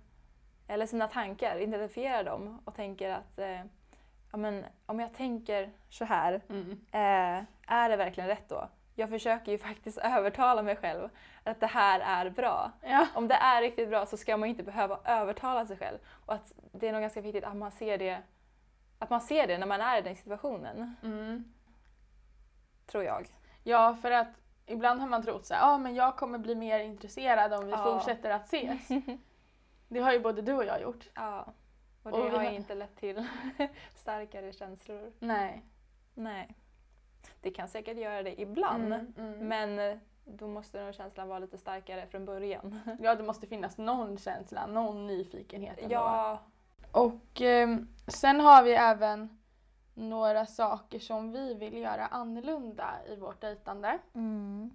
[0.68, 3.60] Eller sina tankar, identifierar dem och tänker att eh,
[4.32, 6.70] ja, men, om jag tänker så här, Mm.
[6.92, 8.68] eh, är det verkligen rätt då?
[8.94, 11.08] Jag försöker ju faktiskt övertala mig själv
[11.44, 12.72] att det här är bra.
[12.82, 13.06] Ja.
[13.14, 15.98] Om det är riktigt bra så ska man inte behöva övertala sig själv.
[16.26, 18.22] Och att det är nog ganska viktigt att man ser det,
[18.98, 21.44] att man ser det när man är i den situationen, Mm.
[22.86, 23.26] tror jag.
[23.62, 24.28] ja, för att
[24.66, 27.72] ibland har man trott så här, ah, men jag kommer bli mer intresserad om vi
[27.72, 27.84] Ja.
[27.84, 28.88] fortsätter att ses.
[29.88, 31.08] Det har ju både du och jag gjort.
[31.14, 31.52] Ja.
[32.02, 33.26] Och det Och har ju inte lett till
[33.94, 35.12] starkare känslor.
[35.18, 35.64] Nej.
[36.14, 36.54] Nej.
[37.40, 39.48] Det kan säkert göra det ibland, Mm, mm.
[39.48, 42.80] men eh, då måste nog känslan vara lite starkare från början.
[43.00, 45.94] Ja, det måste finnas någon känsla, någon nyfikenhet ändå.
[45.94, 46.38] Ja,
[46.92, 49.38] Och ehm, sen har vi även
[49.94, 53.98] några saker som vi vill göra annorlunda i vårt dejtande.
[54.14, 54.70] mm.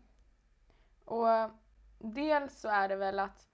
[1.06, 1.28] Och
[2.00, 3.49] dels så är det väl att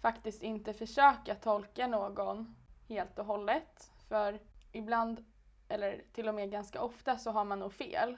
[0.00, 2.56] faktiskt inte försöka tolka någon
[2.88, 3.90] helt och hållet.
[4.08, 4.40] För
[4.72, 5.24] ibland,
[5.68, 8.16] eller till och med ganska ofta, så har man nog fel.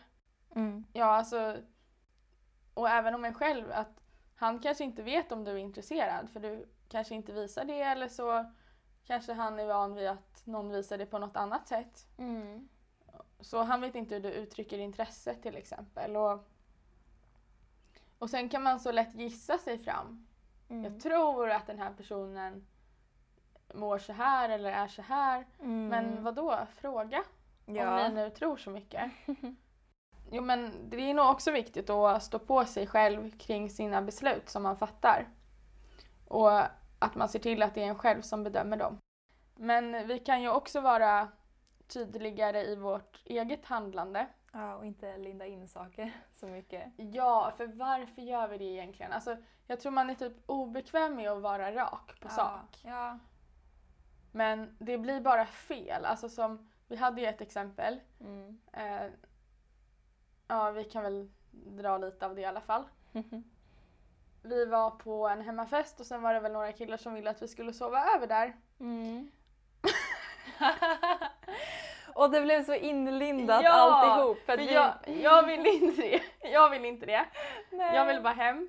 [0.55, 0.85] Mm.
[0.93, 1.57] Ja, alltså,
[2.75, 4.03] och även om en själv, att
[4.37, 8.09] han kanske inte vet om du är intresserad för du kanske inte visar det eller
[8.09, 8.53] så
[9.05, 12.07] kanske han är van vid att någon visar det på något annat sätt.
[12.19, 12.69] Mm.
[13.41, 16.17] Så han vet inte hur du uttrycker intresse till exempel.
[16.17, 16.49] Och,
[18.19, 20.27] och sen kan man så lätt gissa sig fram.
[20.73, 20.85] Mm.
[20.85, 22.67] Jag tror att den här personen
[23.75, 25.47] mår så här eller är så här.
[25.61, 25.89] Mm.
[25.89, 26.59] Men vad då?
[26.75, 27.25] Fråga.
[27.67, 28.09] Om ja.
[28.09, 29.11] ni nu tror så mycket.
[30.35, 34.49] Jo men det är nog också viktigt att stå på sig själv kring sina beslut
[34.49, 35.29] som man fattar.
[36.29, 36.61] Och
[36.99, 38.99] att man ser till att det är en själv som bedömer dem.
[39.57, 41.29] Men vi kan ju också vara
[41.89, 44.27] tydligare i vårt eget handlande.
[44.53, 46.93] Ja, och inte linda in saker så mycket.
[46.97, 49.13] Ja, för varför gör vi det egentligen?
[49.13, 49.37] Alltså,
[49.67, 52.81] jag tror man är typ obekväm med att vara rak på sak.
[52.85, 53.19] Ja.
[54.33, 56.05] Men det blir bara fel.
[56.05, 58.01] Alltså som, vi hade ju ett exempel.
[58.21, 58.61] Mm.
[58.73, 59.11] Eh,
[60.49, 62.85] ja, vi kan väl dra lite av det i alla fall.
[64.45, 67.43] Vi var på en hemmafest och sen var det väl några killar som ville att
[67.43, 68.57] vi skulle sova över där.
[68.81, 69.31] Mm.
[72.15, 74.39] och det blev så inlindat Ja, alltihop.
[74.39, 74.75] För För vi...
[74.75, 76.23] jag, jag vill inte det.
[76.53, 77.25] Jag vill inte det.
[77.71, 77.97] Nej.
[77.97, 78.69] Jag vill bara hem.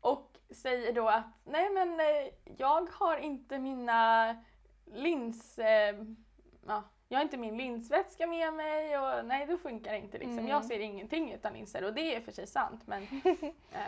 [0.00, 2.06] Och säger då att nej men eh,
[2.58, 4.34] jag har inte mina
[4.86, 5.58] lins...
[5.58, 5.94] Eh,
[6.66, 10.38] ja, jag har inte min linsvätska med mig och nej det funkar inte liksom.
[10.38, 10.48] Mm.
[10.48, 13.02] Jag ser ingenting utan linser och det är för sig sant men
[13.72, 13.80] eh,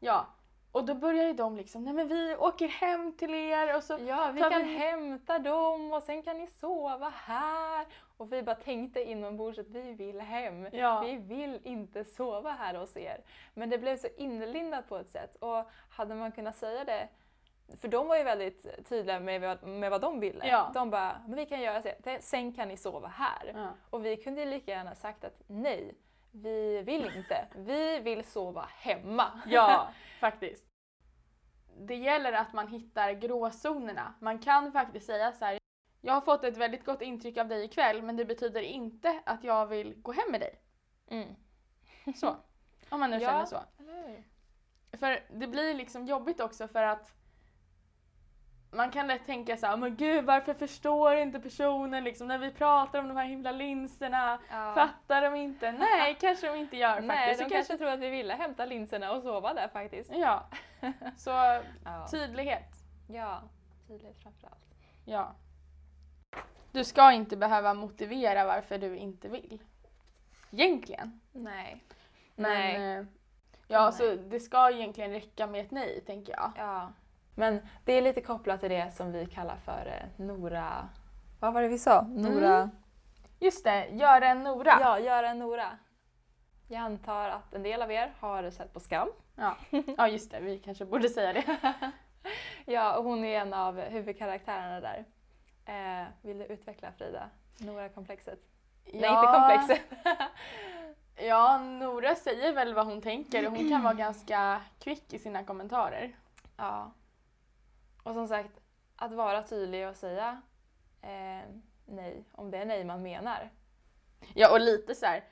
[0.00, 0.26] ja.
[0.72, 3.98] Och då börjar ju de liksom, nej men vi åker hem till er och så
[4.06, 7.86] Ja, vi kan vi- hämta dem och sen kan ni sova här.
[8.16, 10.68] Och vi bara tänkte inombords att vi vill hem.
[10.72, 11.00] Ja.
[11.00, 13.20] Vi vill inte sova här hos er.
[13.54, 15.36] Men det blev så inlindat på ett sätt.
[15.36, 17.08] Och hade man kunnat säga det
[17.80, 20.46] för de var ju väldigt tydliga med vad, med vad de ville.
[20.46, 20.70] Ja.
[20.74, 23.52] De bara, men vi kan göra så, sen kan ni sova här.
[23.54, 23.68] Ja.
[23.90, 25.94] Och vi kunde ju lika gärna sagt att nej,
[26.32, 27.46] vi vill inte.
[27.54, 29.42] Vi vill sova hemma.
[29.46, 29.88] Ja,
[30.20, 30.64] faktiskt.
[31.78, 34.14] det gäller att man hittar gråzonerna.
[34.20, 35.58] Man kan faktiskt säga så här.
[36.06, 39.44] Jag har fått ett väldigt gott intryck av dig ikväll men det betyder inte att
[39.44, 40.60] jag vill gå hem med dig.
[41.10, 41.34] Mm.
[42.16, 42.36] Så.
[42.88, 43.28] Om man nu Ja.
[43.30, 43.58] känner så.
[44.98, 47.12] För det blir liksom jobbigt också för att
[48.70, 52.50] man kan lätt tänka så här, men gud varför förstår inte personen liksom när vi
[52.50, 54.38] pratar om de här himla linserna?
[54.50, 54.72] Ja.
[54.74, 55.72] Fattar de inte?
[55.72, 57.38] Nej, kanske de inte gör Nej, faktiskt.
[57.40, 60.12] de Så kanske tror att vi ville hämta linserna och sova där faktiskt.
[60.14, 60.46] Ja.
[61.16, 61.30] Så
[61.84, 62.70] Ja, tydlighet.
[63.08, 63.42] ja.
[63.88, 64.74] tydligt framförallt.
[65.04, 65.34] Ja.
[66.76, 69.62] Du ska inte behöva motivera varför du inte vill.
[70.50, 71.20] Egentligen.
[71.32, 71.84] Nej.
[72.34, 72.98] Men, Nej.
[72.98, 73.04] eh,
[73.68, 73.92] ja, Nej.
[73.92, 76.52] så det ska egentligen räcka med ett nej, tänker jag.
[76.56, 76.92] Ja.
[77.34, 80.88] Men det är lite kopplat till det som vi kallar för eh, Nora...
[81.40, 82.02] Vad var det vi sa?
[82.02, 82.56] Nora...
[82.56, 82.70] Mm.
[83.40, 84.78] Just det, göra en Nora.
[84.80, 85.78] Ja, göra en Nora.
[86.68, 89.08] Jag antar att en del av er har sett på Skam.
[89.36, 89.56] Ja.
[89.96, 91.44] ja, just det, vi kanske borde säga det.
[92.64, 95.04] Ja, och hon är en av huvudkaraktärerna där.
[95.66, 97.30] Eh, vill du utveckla Frida?
[97.58, 98.38] Nora-komplexet?
[98.84, 99.80] Nej, inte komplexet.
[101.18, 105.44] Ja, Nora säger väl vad hon tänker och hon kan vara ganska kvick i sina
[105.44, 106.16] kommentarer.
[106.56, 106.92] ja.
[108.02, 108.60] Och som sagt,
[108.96, 110.42] att vara tydlig och säga
[111.02, 111.48] eh,
[111.86, 113.50] nej, om det är nej man menar.
[114.34, 115.24] Ja, och lite så här.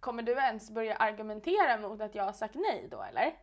[0.00, 3.34] Kommer du ens börja argumentera mot att jag har sagt nej då eller?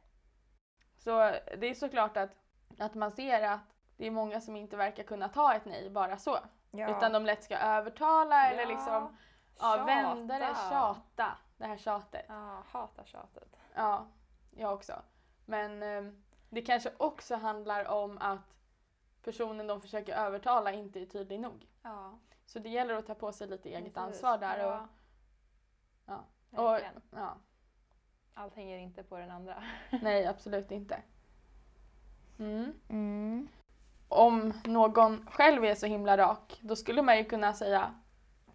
[0.98, 1.18] Så
[1.58, 2.32] det är såklart att,
[2.78, 6.18] att man ser att det är många som inte verkar kunna ta ett nej bara
[6.18, 6.38] så.
[6.72, 6.98] Ja.
[6.98, 9.18] Utan de lätt ska övertala eller Ja, liksom
[9.60, 11.38] ja, vända det, tjata.
[11.58, 12.26] Det här tjatet.
[12.28, 13.58] Ja, hatar tjatet.
[13.76, 14.08] Ja,
[14.52, 14.94] jag också.
[15.46, 16.14] Men eh,
[16.50, 18.56] det kanske också handlar om att
[19.24, 21.68] personen de försöker övertala inte är tydlig nog.
[21.82, 23.98] Ja, Så det gäller att ta på sig lite eget precis.
[23.98, 24.66] ansvar där.
[24.68, 24.88] Och,
[26.06, 26.62] Ja, ja.
[26.62, 26.80] och,
[27.12, 27.38] ja.
[28.34, 29.64] Allt hänger inte på den andra.
[30.02, 31.02] Nej, absolut inte.
[32.40, 32.74] Mm.
[32.90, 33.48] Mm.
[34.14, 37.96] Om någon själv är så himla rak, då skulle man ju kunna säga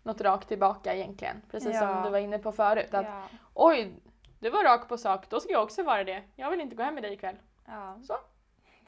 [0.02, 1.42] något rakt tillbaka egentligen.
[1.50, 1.80] Precis Ja.
[1.94, 2.94] som du var inne på förut.
[2.94, 3.22] Att Ja,
[3.54, 3.92] oj,
[4.40, 6.22] du var rak på sak, då ska jag också vara det.
[6.36, 7.36] Jag vill inte gå hem med dig ikväll.
[7.66, 7.98] ja.
[8.02, 8.14] Så.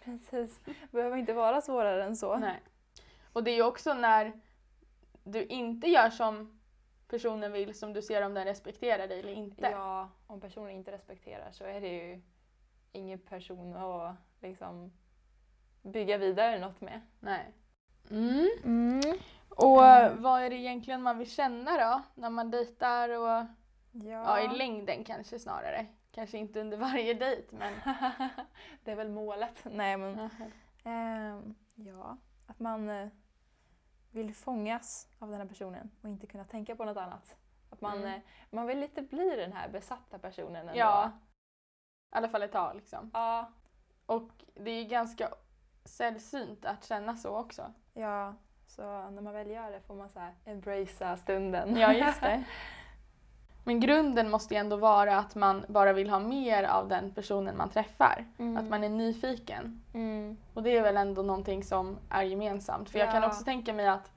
[0.04, 0.60] Precis.
[0.90, 2.36] behöver inte vara svårare än så.
[2.36, 2.62] Nej.
[3.32, 4.32] Och det är ju också när
[5.24, 6.60] du inte gör som
[7.08, 9.68] personen vill som du ser om den respekterar dig eller inte.
[9.70, 12.20] Ja, om personen inte respekterar så är det ju
[12.92, 14.92] ingen person att liksom
[15.88, 17.00] bygga vidare något med.
[17.20, 17.52] Nej.
[18.10, 18.48] Mm.
[18.64, 19.00] Mm.
[19.48, 20.22] Och Mm.
[20.22, 22.02] vad är det egentligen man vill känna då?
[22.14, 23.46] När man dejtar och
[23.92, 24.02] Ja.
[24.02, 25.86] ja, i längden kanske snarare.
[26.12, 27.72] Kanske inte under varje dejt men
[28.84, 29.64] det är väl målet.
[29.64, 30.30] Nej men,
[30.84, 33.08] ehm, ja, att man eh,
[34.10, 37.36] vill fångas av den här personen och inte kunna tänka på något annat.
[37.70, 38.14] Att man, Mm.
[38.14, 38.20] eh,
[38.50, 40.72] man vill lite bli den här besatta personen ändå.
[40.78, 41.10] ja.
[42.12, 43.10] I alla fall ett tag liksom.
[43.14, 43.52] Ja.
[44.06, 45.28] Och det är ju ganska
[45.88, 47.62] sällsynt att känna så också.
[47.94, 48.34] Ja,
[48.66, 51.76] så när man väl gör det får man så här embracea stunden.
[51.76, 52.44] Ja, just det.
[53.64, 57.56] Men grunden måste ju ändå vara att man bara vill ha mer av den personen
[57.56, 58.26] man träffar.
[58.38, 58.56] Mm.
[58.56, 59.82] Att man är nyfiken.
[59.94, 60.36] Mm.
[60.54, 62.90] Och det är väl ändå någonting som är gemensamt.
[62.90, 63.28] För jag kan Ja.
[63.28, 64.10] också tänka mig att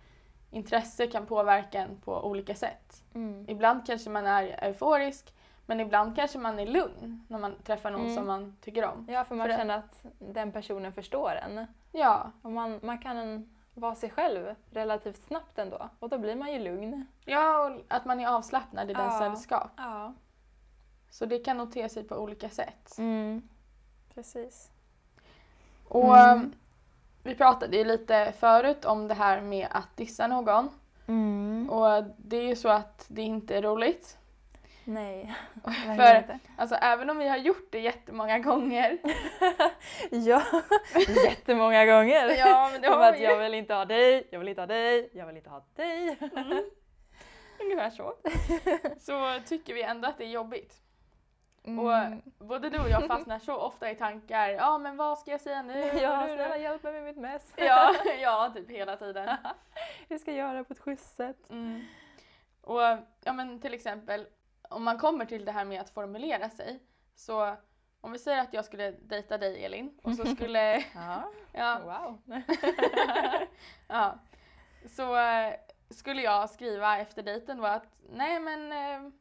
[0.52, 3.04] intresse kan påverka en på olika sätt.
[3.14, 3.46] Mm.
[3.50, 5.34] Ibland kanske man är euforisk
[5.72, 8.16] men ibland kanske man är lugn när man träffar någon Mm.
[8.16, 9.08] som man tycker om.
[9.10, 11.66] Ja, för man För känner att den personen förstår en.
[11.92, 15.90] Ja, Och man, man kan vara sig själv relativt snabbt ändå.
[16.00, 17.06] Och då blir man ju lugn.
[17.26, 19.20] ja och att man är avslappnad i Ja.
[19.20, 19.72] sällskap.
[19.78, 20.14] Ja.
[21.10, 22.98] Så det kan nog te sig på olika sätt.
[22.98, 23.42] Mm.
[24.16, 24.72] Precis.
[25.88, 26.42] Och Mm.
[26.42, 26.54] um,
[27.24, 30.70] vi pratade ju lite förut om det här med att dissa någon.
[31.08, 31.70] Mm.
[31.70, 34.18] Och det är ju så att det inte är roligt.
[34.94, 35.36] Nej.
[35.98, 38.98] För alltså även om vi har gjort det jättemånga gånger.
[40.12, 40.44] ja,
[41.26, 42.38] jättemånga gånger.
[42.38, 43.44] ja men det har att vi jag ju.
[43.44, 46.18] vill inte ha dig, jag vill inte ha dig, jag vill inte ha dig.
[47.60, 48.14] Ungefär så.
[49.00, 50.74] Så tycker vi ändå att det är jobbigt.
[51.64, 51.80] Mm.
[51.80, 51.94] Och
[52.46, 54.50] både du och jag fastnar så ofta i tankar.
[54.50, 55.80] Ja men vad ska jag säga nu?
[55.80, 57.54] Ja, snälla hjälp mig med mitt mess.
[57.56, 59.38] ja, ja, typ hela tiden.
[60.10, 61.50] Hur ska jag göra det på ett schysst sätt?
[61.50, 61.82] Mm.
[62.62, 62.82] Och
[63.24, 64.28] ja men till exempel
[64.72, 66.80] om man kommer till det här med att formulera sig.
[67.16, 67.56] Så
[68.02, 72.22] om vi säger att jag skulle dejta dig Elin och så skulle, Ja, ja, wow.
[73.88, 74.20] ja,
[74.86, 75.54] så eh,
[75.90, 79.12] skulle jag skriva efter dejten då att nej men eh,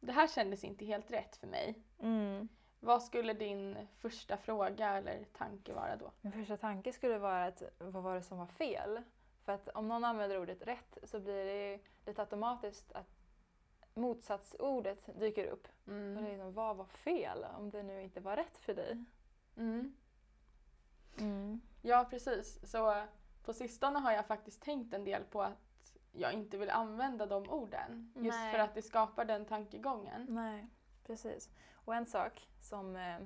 [0.00, 1.74] det här kändes inte helt rätt för mig.
[1.98, 2.48] Mm.
[2.80, 6.12] Vad skulle din första fråga eller tanke vara då?
[6.20, 9.02] Min första tanke skulle vara att vad var det som var fel?
[9.44, 13.19] För att om någon använder ordet rätt så blir det lite automatiskt att
[13.94, 15.68] motsatsordet dyker upp.
[15.84, 16.24] Och det är Mm.
[16.24, 19.04] liksom, vad var fel om det nu inte var rätt för dig?
[19.56, 19.92] Mm.
[21.18, 21.60] Mm.
[21.82, 22.70] Ja, precis.
[22.70, 23.02] Så
[23.44, 27.50] på sistone har jag faktiskt tänkt en del på att jag inte vill använda de
[27.50, 28.12] orden.
[28.16, 28.52] Just Nej.
[28.52, 30.26] för att det skapar den tankegången.
[30.28, 30.66] Nej,
[31.06, 31.50] precis.
[31.74, 33.16] Och en sak som eh,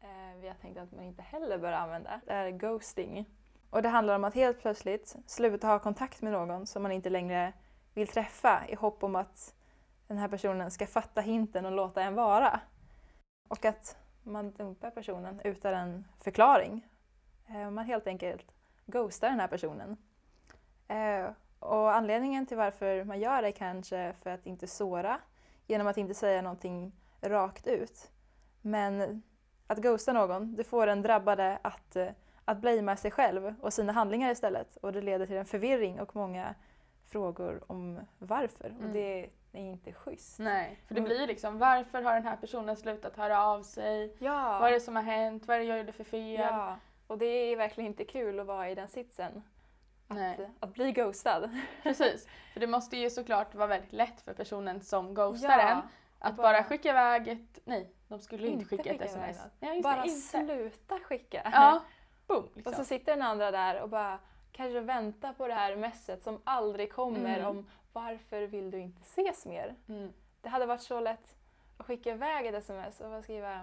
[0.00, 3.26] eh, vi har tänkt att man inte heller bör använda är ghosting.
[3.70, 7.10] Och det handlar om att helt plötsligt sluta ha kontakt med någon som man inte
[7.10, 7.52] längre
[7.94, 9.54] vill träffa i hopp om att
[10.10, 12.60] den här personen ska fatta hinten och låta en vara.
[13.48, 16.86] Och att man dumpar personen utan en förklaring.
[17.48, 18.52] Eh, Man helt enkelt
[18.86, 19.96] ghostar den här personen.
[20.88, 25.20] Eh, Och anledningen till varför man gör det kanske för att inte såra
[25.66, 28.10] genom att inte säga någonting rakt ut.
[28.60, 29.22] Men
[29.66, 32.08] att ghosta någon, det får den drabbade att, eh,
[32.44, 34.76] att blamea sig själv och sina handlingar istället.
[34.76, 36.54] Och det leder till en förvirring och många
[37.06, 38.68] frågor om varför.
[38.68, 38.84] Mm.
[38.86, 40.38] Och det är inte schysst.
[40.38, 44.16] Nej, för det blir liksom varför har den här personen slutat höra av sig?
[44.18, 44.58] Ja.
[44.60, 45.46] Vad är det som har hänt?
[45.46, 46.40] Vad är det jag gjorde för fel?
[46.40, 46.76] ja.
[47.06, 49.42] Och det är verkligen inte kul att vara i den sitsen.
[50.08, 50.50] Att, Nej.
[50.60, 51.50] att bli ghostad.
[51.82, 55.78] Precis, för det måste ju såklart vara väldigt lätt för personen som ghostar en
[56.18, 57.58] att bara- bara, skicka iväg ett...
[57.64, 59.52] Nej, de skulle inte skicka ett skicka iväg sms.
[59.60, 60.20] Ja, bara det, inte.
[60.20, 61.50] sluta skicka.
[61.54, 61.80] Ja,
[62.26, 62.48] boom.
[62.54, 62.70] Liksom.
[62.72, 64.18] Och så sitter den andra där och bara
[64.52, 67.46] kanske väntar på det här messet som aldrig kommer Mm.
[67.46, 69.74] om varför vill du inte ses mer?
[69.88, 70.12] mm.
[70.42, 71.36] Det hade varit så lätt
[71.76, 73.54] att skicka iväg ett sms och skriva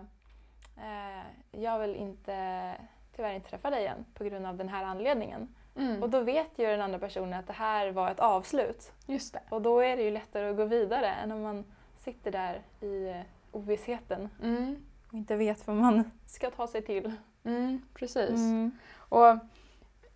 [0.78, 2.74] eh, jag vill inte,
[3.16, 5.56] tyvärr inte träffa dig igen på grund av den här anledningen.
[5.76, 6.04] Mm.
[6.04, 8.92] Och då vet ju den andra personen att det här var ett avslut.
[9.06, 9.42] Just det.
[9.50, 11.66] Och då är det ju lättare att gå vidare än om man
[11.98, 14.86] sitter där i eh, ovissheten Mm.
[15.08, 17.14] och inte vet vad man ska ta sig till.
[17.44, 18.30] Mm, precis.
[18.30, 18.72] Mm.
[18.96, 19.36] Och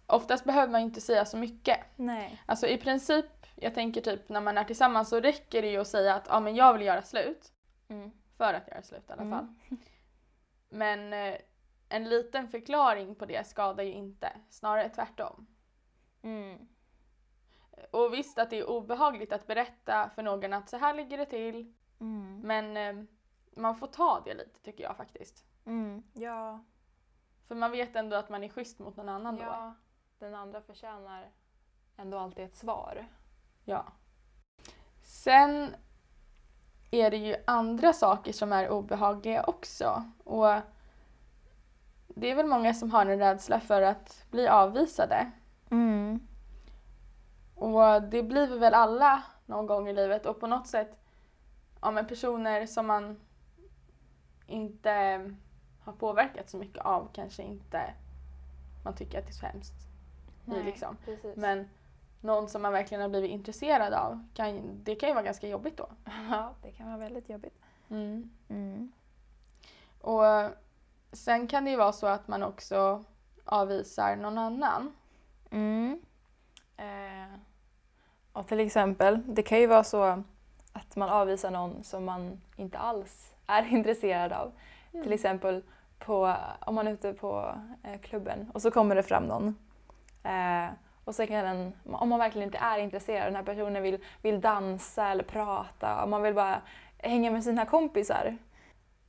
[0.07, 1.77] oftast behöver man inte säga så mycket.
[1.95, 2.41] Nej.
[2.45, 5.87] Alltså i princip, jag tänker typ när man är tillsammans så räcker det ju att
[5.87, 7.53] säga att ja, men jag vill göra slut.
[7.87, 8.11] Mm.
[8.37, 9.31] För att göra slut i alla Mm.
[9.39, 9.53] fall.
[10.69, 11.37] Men eh,
[11.89, 14.31] en liten förklaring på det skadar ju inte.
[14.49, 15.47] Snarare tvärtom.
[16.21, 16.67] Mm.
[17.91, 21.25] Och visst att det är obehagligt att berätta för någon att så här ligger det
[21.25, 21.73] till.
[21.99, 22.39] Mm.
[22.39, 23.05] Men eh,
[23.55, 25.45] man får ta det lite tycker jag faktiskt.
[25.65, 26.03] Mm.
[26.13, 26.63] Ja.
[27.47, 29.43] För man vet ändå att man är schysst mot någon annan då.
[29.43, 29.75] ja,
[30.19, 31.31] den andra förtjänar
[31.97, 33.07] ändå alltid ett svar.
[33.65, 33.85] Ja.
[35.03, 35.75] Sen
[36.91, 40.03] är det ju andra saker som är obehagliga också.
[40.23, 40.55] Och
[42.07, 45.31] det är väl många som har en rädsla för att bli avvisade.
[45.71, 46.27] Mm.
[47.55, 50.97] Och det blir vi väl alla någon gång i livet och på något sätt,
[51.81, 53.19] ja men personer som man
[54.47, 54.91] inte
[55.83, 57.93] har påverkat så mycket av kanske inte
[58.83, 59.73] man tycker att det är så hemskt.
[60.47, 60.97] i liksom.
[61.05, 61.37] precis.
[61.37, 61.69] Men
[62.21, 65.77] någon som man verkligen har blivit intresserad av, kan, det kan ju vara ganska jobbigt
[65.77, 65.89] då.
[66.29, 67.59] ja, det kan vara väldigt jobbigt.
[67.89, 68.91] Mm.
[70.01, 70.23] Och
[71.11, 73.03] sen kan det ju vara så att man också
[73.45, 74.95] avvisar någon annan.
[75.51, 76.01] Mm.
[76.77, 77.39] Eh,
[78.33, 80.23] och till exempel, det kan ju vara så
[80.73, 84.51] att man avvisar någon som man inte alls är intresserad av.
[84.91, 85.63] Till exempel
[85.99, 89.55] på, om man är ute på eh, klubben och så kommer det fram någon.
[90.23, 90.69] Eh,
[91.11, 94.41] och så kan den, om man verkligen inte är intresserad, den här personen vill, vill
[94.41, 96.61] dansa eller prata och man vill bara
[96.97, 98.37] hänga med sina kompisar.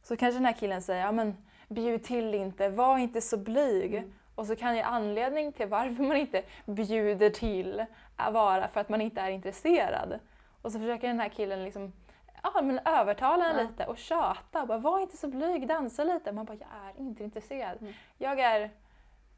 [0.03, 1.37] Så kanske den här killen säger, ja men
[1.69, 3.95] bjud till inte, var inte så blyg.
[3.95, 4.13] Mm.
[4.35, 7.85] Och så kan ju anledning till varför man inte bjuder till
[8.33, 10.19] vara för att man inte är intresserad.
[10.63, 11.93] Och så försöker den här killen liksom
[12.43, 13.63] ja, men övertala en Ja.
[13.63, 14.67] lite och tjata.
[14.67, 16.33] Bara, Var inte så blyg, dansa lite.
[16.33, 17.79] Man bara, jag är inte intresserad.
[17.81, 17.93] Mm.
[18.19, 18.71] Jag, är,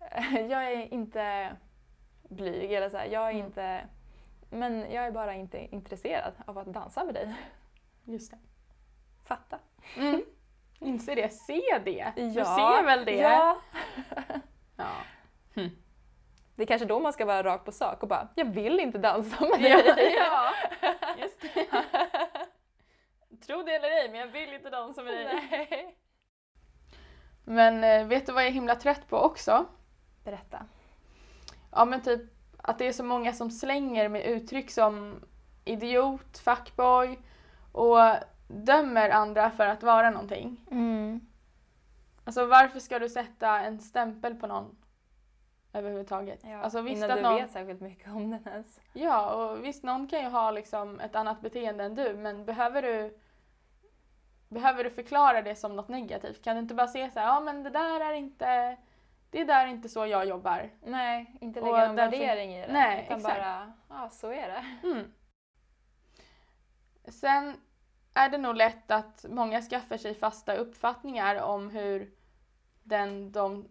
[0.51, 1.51] jag är inte
[2.35, 3.47] blyg, eller så här, jag är Mm.
[3.47, 3.87] inte...
[4.51, 7.35] Men jag är bara inte intresserad av att dansa med dig.
[8.05, 8.39] Just det.
[9.25, 9.59] Fatta.
[9.97, 10.23] Mm.
[10.81, 12.13] Inse det, se det.
[12.17, 12.45] Du Ja.
[12.45, 13.13] ser väl det?
[13.17, 13.57] Ja.
[14.77, 14.91] Ja.
[16.57, 18.99] Det är kanske då man ska vara rakt på sak och bara, jag vill inte
[18.99, 20.15] dansa med Ja, dig.
[20.19, 20.51] ja,
[21.19, 21.67] just det.
[23.47, 25.27] Tro det eller ej, men jag vill inte dansa med dig.
[25.51, 25.97] Nej.
[27.45, 29.67] Men eh, vet du vad jag är himla trött på också?
[30.25, 30.67] Berätta.
[31.75, 32.21] Ja men typ
[32.57, 35.21] att det är så många som slänger med uttryck som
[35.65, 37.19] idiot, fuckboy
[37.73, 37.99] och
[38.49, 40.67] dömer andra för att vara någonting.
[40.71, 41.21] Mm.
[42.25, 44.77] Alltså varför ska du sätta en stämpel på någon
[45.73, 46.41] överhuvudtaget?
[46.45, 47.35] Ja, alltså visst innan att du någon...
[47.35, 48.81] vet särskilt mycket om den ens.
[48.93, 52.83] Ja, och visst någon kan ju ha liksom ett annat beteende än du men behöver
[52.83, 53.19] du
[54.49, 56.45] Behöver du förklara det som något negativt?
[56.45, 58.77] Kan du inte bara säga så här, ja men det där är inte
[59.35, 60.71] Det där är inte så jag jobbar.
[60.83, 62.73] Nej, inte Och lägga någon värdering i det.
[62.73, 63.39] Nej, utan exakt.
[63.39, 64.89] bara, ja så är det.
[64.89, 65.13] Mm.
[67.09, 67.57] Sen
[68.15, 72.15] är det nog lätt att många skaffar sig fasta uppfattningar om hur
[72.83, 73.69] den de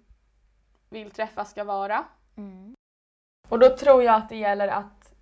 [0.89, 2.05] vill träffa ska vara.
[2.37, 2.75] Mm.
[3.49, 5.13] Och då tror jag att det gäller att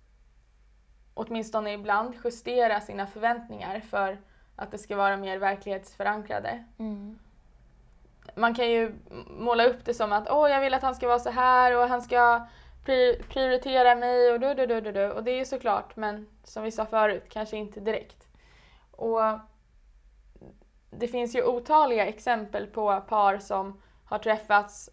[1.14, 4.18] åtminstone ibland justera sina förväntningar för
[4.56, 6.64] att det ska vara mer verklighetsförankrade.
[6.78, 7.18] Mm.
[8.34, 8.94] Man kan ju
[9.26, 11.88] måla upp det som att åh, jag vill att han ska vara så här och
[11.88, 12.46] han ska
[12.84, 15.10] pri- prioritera mig och du, du, du, du, du.
[15.10, 18.28] Och det är ju såklart, men som vi sa förut, kanske inte direkt.
[18.90, 19.20] Och
[20.90, 24.90] det finns ju otaliga exempel på par som har träffats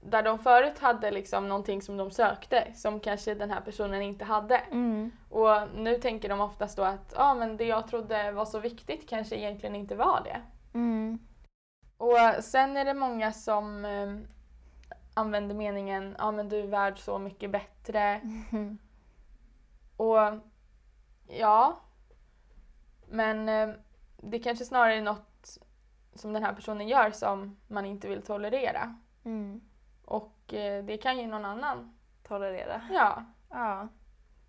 [0.00, 4.24] där de förut hade liksom någonting som de sökte som kanske den här personen inte
[4.24, 4.56] hade.
[4.56, 5.10] Mm.
[5.30, 9.08] Och nu tänker de oftast då att ah, men det jag trodde var så viktigt
[9.08, 10.40] kanske egentligen inte var det.
[10.78, 11.18] Mm.
[11.96, 14.16] Och sen är det många som eh,
[15.14, 18.20] använder meningen ja ah, men du är värd så mycket bättre.
[18.52, 18.78] Mm.
[19.96, 20.18] Och
[21.28, 21.80] ja,
[23.06, 23.68] men eh,
[24.16, 25.58] det kanske snarare är något
[26.14, 28.96] som den här personen gör som man inte vill tolerera.
[29.24, 29.60] Mm.
[30.04, 31.96] Och eh, det kan ju någon annan.
[32.22, 32.80] Tolerera.
[32.92, 33.24] Ja.
[33.50, 33.88] Ja.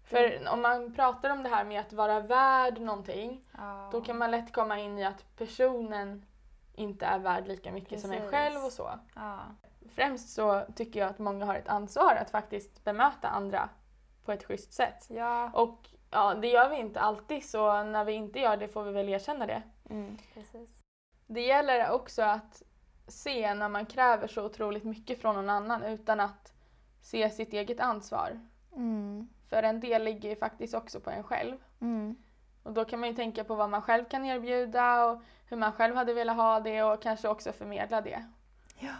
[0.04, 3.90] För om man pratar om det här med att vara värd någonting ja.
[3.92, 6.26] då kan man lätt komma in i att personen
[6.78, 8.32] inte är värd lika mycket som en Precis.
[8.32, 9.00] själv och så.
[9.16, 9.40] Ja.
[9.96, 13.70] Främst så tycker jag att många har ett ansvar att faktiskt bemöta andra
[14.26, 15.08] på ett schysst sätt.
[15.10, 15.52] Ja.
[15.54, 18.92] Och ja, det gör vi inte alltid så när vi inte gör det får vi
[18.92, 19.64] väl erkänna det.
[19.90, 20.18] Mm.
[20.34, 20.84] Precis.
[21.28, 22.64] Det gäller också att
[23.08, 26.54] se när man kräver så otroligt mycket från någon annan utan att
[27.02, 28.40] se sitt eget ansvar.
[28.76, 29.30] Mm.
[29.50, 31.58] För en del ligger ju faktiskt också på en själv.
[31.82, 32.16] Mm.
[32.68, 35.72] Och då kan man ju tänka på vad man själv kan erbjuda och hur man
[35.72, 38.26] själv hade velat ha det och kanske också förmedla det.
[38.80, 38.94] Ja.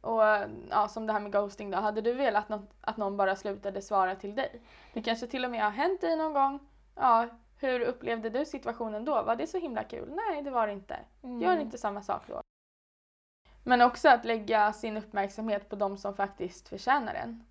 [0.00, 0.22] Och
[0.70, 3.82] ja, som det här med ghosting då, hade du velat något, att någon bara slutade
[3.82, 4.62] svara till dig?
[4.92, 6.60] Det kanske till och med har hänt dig någon gång.
[6.94, 9.22] Ja, hur upplevde du situationen då?
[9.22, 10.12] Var det så himla kul?
[10.14, 10.98] Nej, det var det inte.
[11.22, 11.42] Mm.
[11.42, 12.40] Gör inte samma sak då.
[13.64, 17.44] Men också att lägga sin uppmärksamhet på de som faktiskt förtjänar den.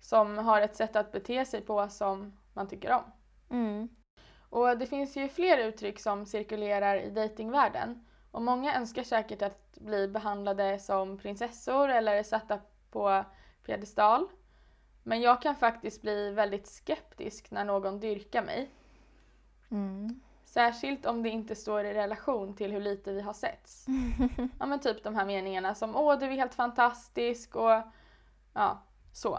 [0.00, 3.02] Som har ett sätt att bete sig på som man tycker om.
[3.50, 3.88] Mm.
[4.50, 8.04] Och det finns ju fler uttryck som cirkulerar i datingvärlden.
[8.30, 13.24] Och många önskar säkert att bli behandlade som prinsessor eller satta på
[13.66, 14.28] piedestal.
[15.02, 18.70] Men jag kan faktiskt bli väldigt skeptisk när någon dyrkar mig.
[19.70, 20.20] Mm.
[20.44, 23.86] Särskilt om det inte står i relation till hur lite vi har setts.
[24.58, 27.82] Ja men typ de här meningarna som åh du är helt fantastisk och
[28.54, 28.82] ja,
[29.12, 29.38] så.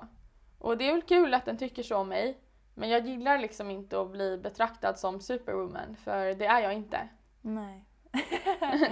[0.60, 2.38] Och det är väl kul att den tycker så om mig.
[2.74, 7.10] Men jag gillar liksom inte att bli betraktad som superwoman för det är jag inte.
[7.42, 7.86] Nej.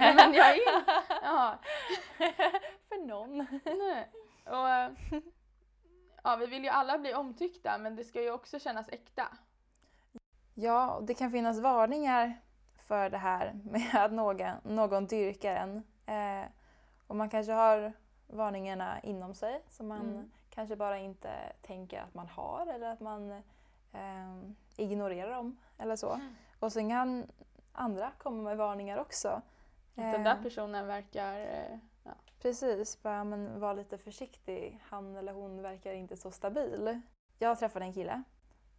[0.00, 0.58] men jag är
[1.22, 1.58] ja,
[2.88, 3.46] För någon.
[3.64, 4.10] nej.
[4.44, 4.96] Och,
[6.24, 9.26] ja, vi vill ju alla bli omtyckta men det ska ju också kännas äkta.
[10.54, 12.40] Ja, och det kan finnas varningar
[12.76, 15.76] för det här med att någon, någon dyrkar en.
[16.06, 16.48] Eh,
[17.06, 17.92] och man kanske har
[18.26, 20.30] varningarna inom sig som man Mm.
[20.50, 21.30] kanske bara inte
[21.62, 23.42] tänker att man har eller att man
[23.92, 26.12] eh, ignorerar dem eller så.
[26.12, 26.34] Mm.
[26.60, 27.26] Och sen kan
[27.72, 29.28] andra komma med varningar också.
[29.28, 29.42] Att
[30.12, 31.40] den där personen verkar...
[31.40, 32.10] eh, Ja.
[32.42, 34.80] Precis, bara men var lite försiktig.
[34.88, 37.00] Han eller hon verkar inte så stabil.
[37.38, 38.22] Jag träffade en kille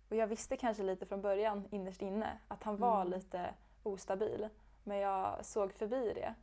[0.10, 3.14] och jag visste kanske lite från början innerst inne att han var Mm.
[3.14, 3.54] lite
[3.84, 4.50] ostabil.
[4.84, 6.34] Men jag såg förbi det.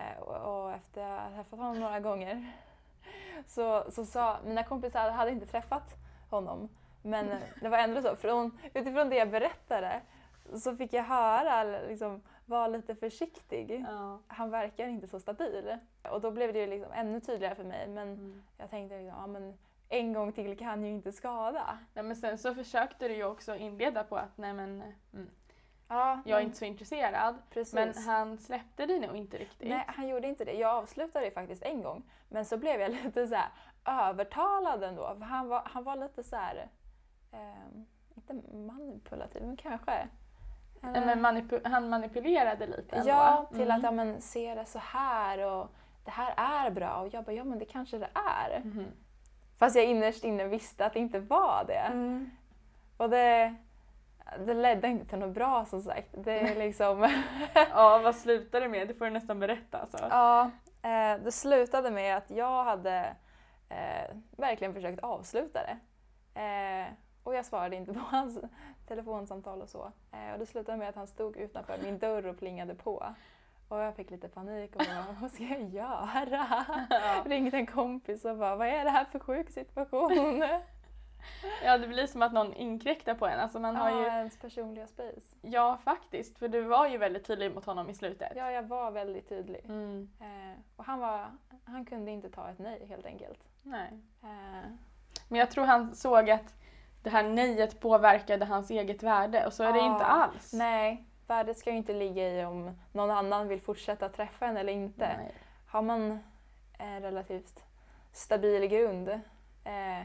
[0.00, 2.52] Eh, och, och efter jag hade träffat honom några gånger
[3.46, 5.94] så, så sa mina kompisar hade inte träffat
[6.30, 6.68] honom.
[7.10, 7.30] Men
[7.60, 10.00] det var ändå så, från, utifrån det jag berättade
[10.54, 14.20] så fick jag höra liksom, var lite försiktig Ja.
[14.26, 15.76] han verkar inte så stabil.
[16.10, 17.88] Och då blev det ju liksom ännu tydligare för mig.
[17.88, 18.42] Men Mm.
[18.58, 21.78] jag tänkte liksom, ja, men en gång till kan ju inte skada.
[21.94, 24.82] Nej, men sen så försökte du ju också inleda på att nej men
[25.12, 25.30] mm,
[25.90, 27.36] Ja, jag är inte så intresserad.
[27.50, 27.74] precis.
[27.74, 29.68] Men han släppte dig nog inte riktigt.
[29.68, 30.52] Nej, han gjorde inte det.
[30.52, 32.02] Jag avslutade det faktiskt en gång.
[32.28, 33.36] Men så blev jag lite så
[33.84, 35.14] övertalad ändå.
[35.18, 36.68] För han var, han var lite så här,
[37.32, 40.08] ehm, inte manipulativ, men kanske.
[40.80, 43.08] Nej, Men manipu- han manipulerade lite ändå.
[43.08, 43.76] Ja, till Mm.
[43.76, 45.68] att ja, men, se det så här och
[46.04, 46.34] det här
[46.66, 46.94] är bra.
[46.96, 48.60] Och jag bara, ja men det kanske det är.
[48.64, 48.86] Mhm.
[49.58, 51.74] Fast jag innerst inne visste att det inte var det.
[51.78, 52.30] Mm.
[52.96, 53.54] Och det,
[54.46, 56.08] det ledde inte till något bra som sagt.
[56.24, 57.00] Det är liksom...
[57.70, 58.88] Ja, vad slutade det med?
[58.88, 59.78] Det får du nästan berätta.
[59.78, 59.98] Alltså.
[60.10, 60.50] ja,
[60.82, 63.16] eh, det slutade med att jag hade
[63.68, 65.78] eh, verkligen försökt avsluta det.
[66.40, 66.86] Eh,
[67.28, 68.38] och jag svarade inte på hans
[68.86, 69.92] telefonsamtal och så.
[70.12, 73.14] Eh, och det slutade med att han stod utanför min dörr och plingade på.
[73.68, 76.08] Och jag fick lite panik och bara, vad ska jag göra?
[76.90, 77.22] Ja.
[77.26, 80.42] Ringde en kompis och bara, vad är det här för sjuk situation?
[81.64, 83.40] Ja, det blir som att någon inkräktar på en.
[83.40, 84.06] Alltså man har Ja, ju...
[84.06, 85.36] ens personliga space.
[85.42, 86.38] Ja, faktiskt.
[86.38, 88.32] För du var ju väldigt tydlig mot honom i slutet.
[88.36, 89.60] Ja, jag var väldigt tydlig.
[89.64, 91.26] Mm, Eh, och han, var,
[91.64, 93.40] han kunde inte ta ett nej helt enkelt.
[93.62, 93.88] nej.
[94.22, 94.70] Eh,
[95.28, 96.54] Men jag tror han såg att
[97.02, 100.52] det här nejet påverkade hans eget värde och så är det inte alls.
[100.52, 104.72] nej, värdet ska ju inte ligga i om någon annan vill fortsätta träffa en eller
[104.72, 105.16] inte.
[105.16, 105.34] Nej.
[105.66, 106.18] Har man
[106.78, 107.64] en relativt
[108.12, 109.08] stabil grund
[109.64, 110.02] eh,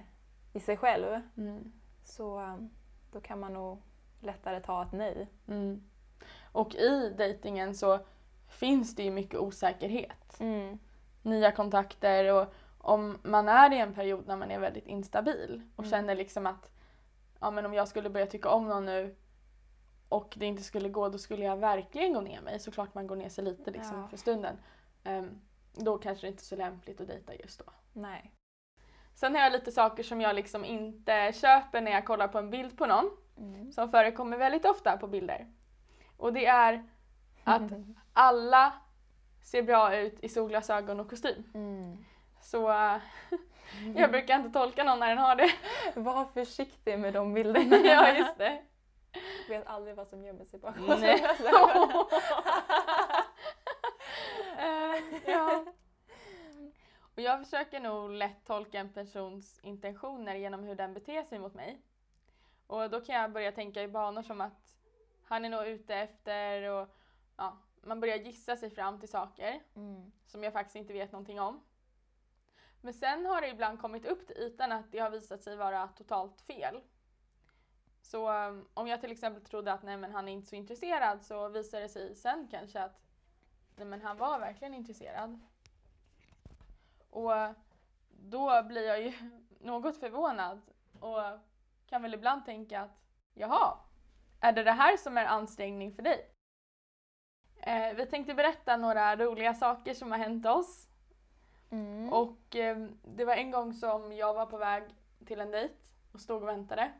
[0.54, 1.72] i sig själv Mm.
[2.04, 2.56] så eh,
[3.12, 3.82] då kan man nog
[4.20, 5.28] lättare ta ett nej.
[5.48, 5.84] Mm.
[6.52, 8.00] Och i dejtingen så
[8.48, 10.40] finns det ju mycket osäkerhet.
[11.22, 15.84] Nya kontakter och om man är i en period när man är väldigt instabil och
[15.84, 15.92] Mm.
[15.92, 16.72] känner liksom att
[17.44, 19.16] ja, men om jag skulle börja tycka om någon nu
[20.10, 22.60] och det inte skulle gå då skulle jag verkligen gå ner mig.
[22.60, 24.08] Såklart man går ner sig lite liksom Ja.
[24.08, 24.58] för stunden.
[25.04, 25.42] Ehm,
[25.74, 27.66] då kanske det inte är så lämpligt att dejta just då.
[27.94, 28.32] Nej.
[29.16, 32.50] Sen har jag lite saker som jag liksom inte köper när jag kollar på en
[32.50, 33.10] bild på någon.
[33.38, 33.72] Mm.
[33.72, 35.48] Som förekommer väldigt ofta på bilder.
[36.18, 36.84] Och det är
[37.44, 37.72] att
[38.14, 38.74] alla
[39.44, 41.44] ser bra ut i solglasögon och kostym.
[41.54, 41.98] Mm.
[42.42, 42.96] Så eh,
[43.96, 45.52] jag brukar inte tolka någon när den har det.
[46.00, 47.76] Var försiktig med de bilderna.
[47.84, 48.62] ja, just det.
[49.50, 51.18] vet aldrig vad som gömmer sig bakom Nej.
[51.38, 52.06] solglasögon.
[54.58, 54.96] Eh,
[55.26, 55.66] ja.
[57.16, 61.54] Och jag försöker nog lätt tolka en persons intentioner genom hur den beter sig mot
[61.54, 61.82] mig.
[62.68, 64.78] Och då kan jag börja tänka i banor som att
[65.24, 66.88] han är nog ute efter och
[67.38, 70.12] ja, man börjar gissa sig fram till saker Mm.
[70.26, 71.64] som jag faktiskt inte vet någonting om.
[72.84, 75.88] Men sen har det ibland kommit upp till ytan att det har visat sig vara
[75.88, 76.82] totalt fel.
[78.02, 81.24] Så um, om jag till exempel trodde att nej men han är inte så intresserad
[81.24, 83.02] så visar det sig sen kanske att
[83.76, 85.40] nej men han var verkligen intresserad.
[87.10, 87.52] Och uh,
[88.10, 89.14] då blir jag ju
[89.60, 90.62] något förvånad
[91.00, 91.22] och
[91.86, 93.04] kan väl ibland tänka att
[93.34, 93.78] jaha,
[94.40, 96.30] är det det här som är ansträngning för dig?
[97.58, 100.93] Eh, vi tänkte berätta några roliga saker som har hänt oss.
[101.74, 102.14] Mm.
[102.14, 104.84] Och eh, det var en gång som jag var på väg
[105.26, 105.74] till en dejt
[106.12, 106.92] och stod och väntade.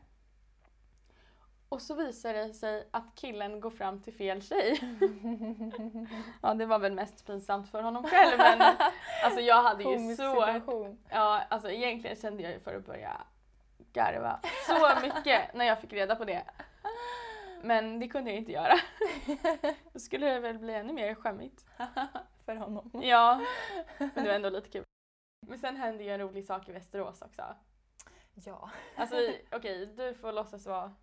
[1.68, 4.80] Och så visade det sig att killen går fram till fel tjej.
[6.42, 8.76] ja, det var väl mest pinsamt för honom själv men
[9.24, 10.46] alltså jag hade ju så...
[11.08, 13.20] Ja, alltså egentligen kände jag ju för att börja
[13.92, 16.44] garva så mycket när jag fick reda på det.
[17.64, 18.74] Men det kunde jag inte göra.
[19.92, 21.66] Då skulle det väl bli ännu mer skämmigt.
[22.44, 22.90] För honom.
[23.02, 23.40] Ja,
[23.98, 24.84] men det var ändå lite kul.
[25.46, 27.56] Men sen hände ju en rolig sak i Västerås också.
[28.34, 28.70] Ja.
[28.96, 29.16] Alltså
[29.52, 30.94] okej, du får låtsas vara...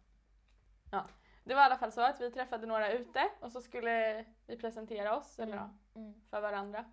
[0.91, 1.05] Ja.
[1.43, 4.57] Det var i alla fall så att vi träffade några ute och så skulle vi
[4.57, 6.21] presentera oss eller ja, Mm.
[6.29, 6.85] för varandra.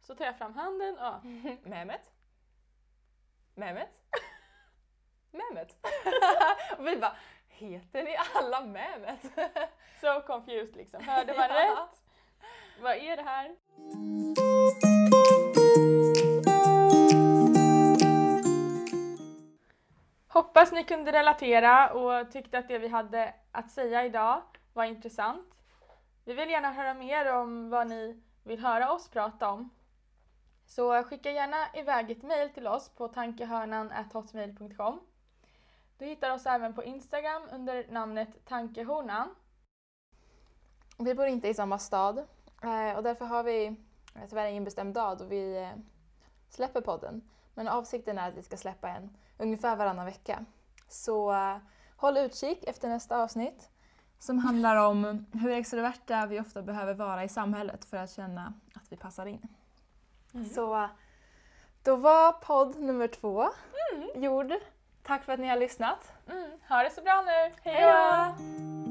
[0.00, 1.24] Så tar jag fram handen och
[1.68, 2.10] Mehmet?
[3.54, 4.00] Mehmet?
[5.30, 5.76] Mehmet?
[6.78, 7.16] och vi bara,
[7.56, 9.20] heter ni alla Mehmet?
[10.00, 11.04] so confused liksom.
[11.04, 11.56] Hörde man Ja.
[11.56, 12.02] rätt?
[12.82, 13.56] Vad är det här?
[20.28, 24.42] Hoppas ni kunde relatera och tyckte att det vi hade att säga idag
[24.72, 25.54] var intressant.
[26.24, 29.70] Vi vill gärna höra mer om vad ni vill höra oss prata om.
[30.66, 35.00] Så skicka gärna iväg ett mejl till oss på tankehörnan.hotmail.com.
[35.98, 39.34] Du hittar oss även på Instagram under namnet Tankehornan.
[40.98, 42.18] Vi bor inte i samma stad
[42.62, 45.70] eh, och därför har vi eh, tyvärr ingen bestämd dag då vi eh,
[46.48, 47.30] släpper podden.
[47.54, 50.44] Men avsikten är att vi ska släppa en ungefär varannan vecka.
[50.88, 51.34] Så
[51.96, 53.70] håll utkik efter nästa avsnitt
[54.18, 58.92] som handlar om hur extroverta vi ofta behöver vara i samhället för att känna att
[58.92, 59.48] vi passar in.
[60.54, 60.88] Så eh,
[61.82, 63.48] då var podd nummer två
[64.14, 64.52] gjord.
[65.06, 66.12] Tack för att ni har lyssnat.
[66.30, 67.70] Mm, ha det så bra nu.
[67.70, 68.85] Hej då!